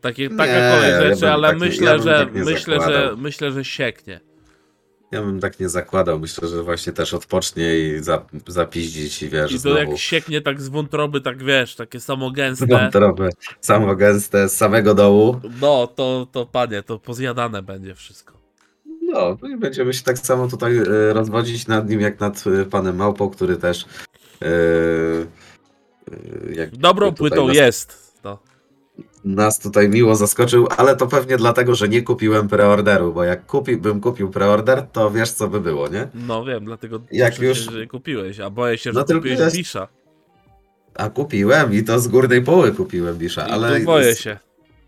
Takie, 0.01 0.23
Nie, 0.29 0.37
taka 0.37 0.53
kolej 0.75 0.91
ja 0.91 1.03
rzeczy, 1.03 1.21
bym 1.21 1.31
ale 1.31 1.49
tak 1.49 1.59
myślę, 1.59 1.87
ja 1.93 1.99
że 1.99 2.27
tak 2.27 2.35
myślę, 2.35 2.75
że 2.75 2.81
zakładał. 2.81 3.17
myślę, 3.17 3.53
że 3.53 3.65
sieknie. 3.65 4.21
Ja 5.13 5.23
bym 5.23 5.41
tak 5.41 5.61
nie 5.61 5.69
zakładał, 5.69 6.19
myślę, 6.19 6.49
że 6.49 6.63
właśnie 6.63 6.93
też 6.93 7.15
odpocznie 7.15 7.79
i 7.79 7.99
za, 7.99 8.27
zapiździć 8.47 9.23
i 9.23 9.29
wiesz, 9.29 9.51
I 9.51 9.55
to 9.55 9.61
znowu 9.61 9.79
jak 9.79 9.99
sieknie 9.99 10.41
tak 10.41 10.61
z 10.61 10.69
wątroby, 10.69 11.21
tak 11.21 11.45
wiesz, 11.45 11.75
takie 11.77 12.01
samo 12.01 12.31
gęste. 12.31 12.67
wątrobę 12.67 13.29
samo 13.61 13.97
gęste 13.97 14.49
z 14.49 14.57
samego 14.57 14.95
dołu. 14.95 15.41
No, 15.61 15.87
to, 15.87 16.27
to 16.33 16.47
panie, 16.47 16.83
to 16.83 16.99
pozjadane 16.99 17.63
będzie 17.63 17.95
wszystko. 17.95 18.33
No, 19.03 19.37
no 19.43 19.49
i 19.49 19.57
będziemy 19.57 19.95
się 19.95 20.03
tak 20.03 20.19
samo 20.19 20.49
tutaj 20.49 20.79
e, 20.79 21.13
rozwodzić 21.13 21.67
nad 21.67 21.89
nim, 21.91 22.01
jak 22.01 22.21
nad 22.21 22.45
e, 22.47 22.65
panem 22.65 22.97
Małpą, 22.97 23.31
który 23.31 23.57
też 23.57 23.85
e, 24.43 24.47
jak 26.55 26.77
Dobrą 26.77 27.13
płytą 27.13 27.47
nas, 27.49 27.57
jest. 27.57 28.13
No. 28.25 28.39
nas 29.25 29.59
tutaj 29.59 29.89
miło 29.89 30.17
zaskoczył, 30.17 30.69
ale 30.77 30.97
to 30.97 31.07
pewnie 31.07 31.37
dlatego, 31.37 31.75
że 31.75 31.89
nie 31.89 32.03
kupiłem 32.03 32.49
preorderu, 32.49 33.13
bo 33.13 33.25
jak 33.25 33.47
kupi, 33.47 33.77
bym 33.77 34.01
kupił 34.01 34.31
preorder, 34.31 34.83
to 34.93 35.11
wiesz 35.11 35.31
co 35.33 35.49
by 35.49 35.61
było, 35.61 35.89
nie? 35.89 36.09
no 36.15 36.45
wiem, 36.45 36.65
dlatego 36.65 37.01
Jak 37.13 37.39
już- 37.39 37.59
się, 37.65 37.71
że 37.73 37.87
kupiłeś, 37.87 38.41
a 38.41 38.51
boję 38.51 38.79
się, 38.79 38.93
że 38.93 38.99
No 38.99 39.05
kupiłeś 39.15 39.39
jest- 39.39 39.57
Bisha. 39.57 39.89
A 40.95 41.11
kupiłem 41.11 41.73
i 41.75 41.83
to 41.83 42.01
z 42.01 42.09
górnej 42.09 42.43
poły 42.43 42.73
kupiłem 42.73 43.19
Bisza, 43.19 43.47
I 43.49 43.51
ale 43.51 43.81
boję 43.81 44.15
z 44.15 44.19
się. 44.21 44.39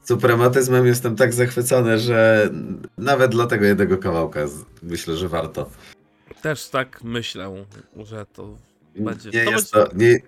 suprematyzmem 0.04 0.86
jestem 0.86 1.16
tak 1.16 1.32
zachwycony, 1.34 1.98
że 1.98 2.50
nawet 2.98 3.30
dla 3.30 3.46
tego 3.46 3.64
jednego 3.64 3.98
kawałka 3.98 4.40
myślę, 4.82 5.16
że 5.16 5.28
warto. 5.28 5.70
Też 6.42 6.68
tak 6.68 7.00
myślę, 7.04 7.64
że 8.04 8.26
to 8.32 8.56
będzie. 8.96 9.30
Nie 9.30 9.44
to 9.44 9.50
jest, 9.50 9.74
będzie 9.74 9.90
to, 9.90 9.96
nie, 9.96 10.18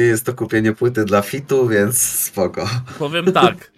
nie 0.00 0.06
jest 0.06 0.26
to 0.26 0.34
kupienie 0.34 0.72
płyty 0.72 1.04
dla 1.04 1.22
fitu, 1.22 1.68
więc 1.68 1.98
spoko. 2.02 2.68
powiem 2.98 3.32
tak. 3.32 3.72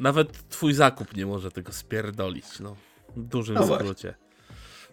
Nawet 0.00 0.48
twój 0.48 0.74
zakup 0.74 1.16
nie 1.16 1.26
może 1.26 1.50
tego 1.50 1.72
spierdolić, 1.72 2.60
no. 2.60 2.76
W 3.16 3.22
dużym 3.22 3.54
No 3.54 3.66
skrócie. 3.76 4.14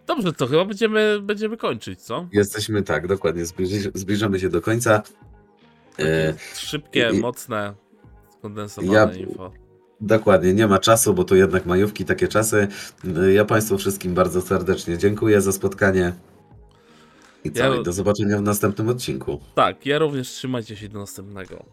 Dobrze, 0.07 0.33
to 0.33 0.47
chyba 0.47 0.65
będziemy, 0.65 1.19
będziemy 1.21 1.57
kończyć, 1.57 2.01
co? 2.01 2.27
Jesteśmy 2.31 2.83
tak, 2.83 3.07
dokładnie, 3.07 3.45
zbliży, 3.45 3.91
zbliżamy 3.93 4.39
się 4.39 4.49
do 4.49 4.61
końca. 4.61 5.01
E, 5.99 6.33
Szybkie, 6.55 7.09
i- 7.13 7.19
mocne, 7.19 7.73
skondensowane 8.39 8.93
Ja- 8.93 9.11
info. 9.13 9.51
dokładnie, 10.01 10.53
nie 10.53 10.67
ma 10.67 10.79
czasu, 10.79 11.13
bo 11.13 11.23
tu 11.23 11.35
jednak 11.35 11.65
majówki, 11.65 12.05
takie 12.05 12.27
czasy. 12.27 12.67
E, 13.17 13.33
Ja 13.33 13.45
Państwu 13.45 13.77
wszystkim 13.77 14.13
bardzo 14.13 14.41
serdecznie 14.41 14.97
dziękuję 14.97 15.41
za 15.41 15.51
spotkanie. 15.51 16.13
I 17.45 17.51
co? 17.51 17.63
Ja- 17.73 17.75
I 17.79 17.83
do 17.83 17.93
zobaczenia 17.93 18.37
w 18.37 18.41
następnym 18.41 18.89
odcinku. 18.89 19.39
Tak, 19.55 19.85
ja 19.85 19.99
również 19.99 20.29
trzymajcie 20.29 20.75
się 20.75 20.89
do 20.89 20.99
następnego. 20.99 21.65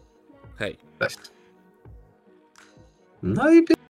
Hej. 0.55 0.77
Cześć. 0.99 1.17
No 3.23 3.51
i 3.53 3.63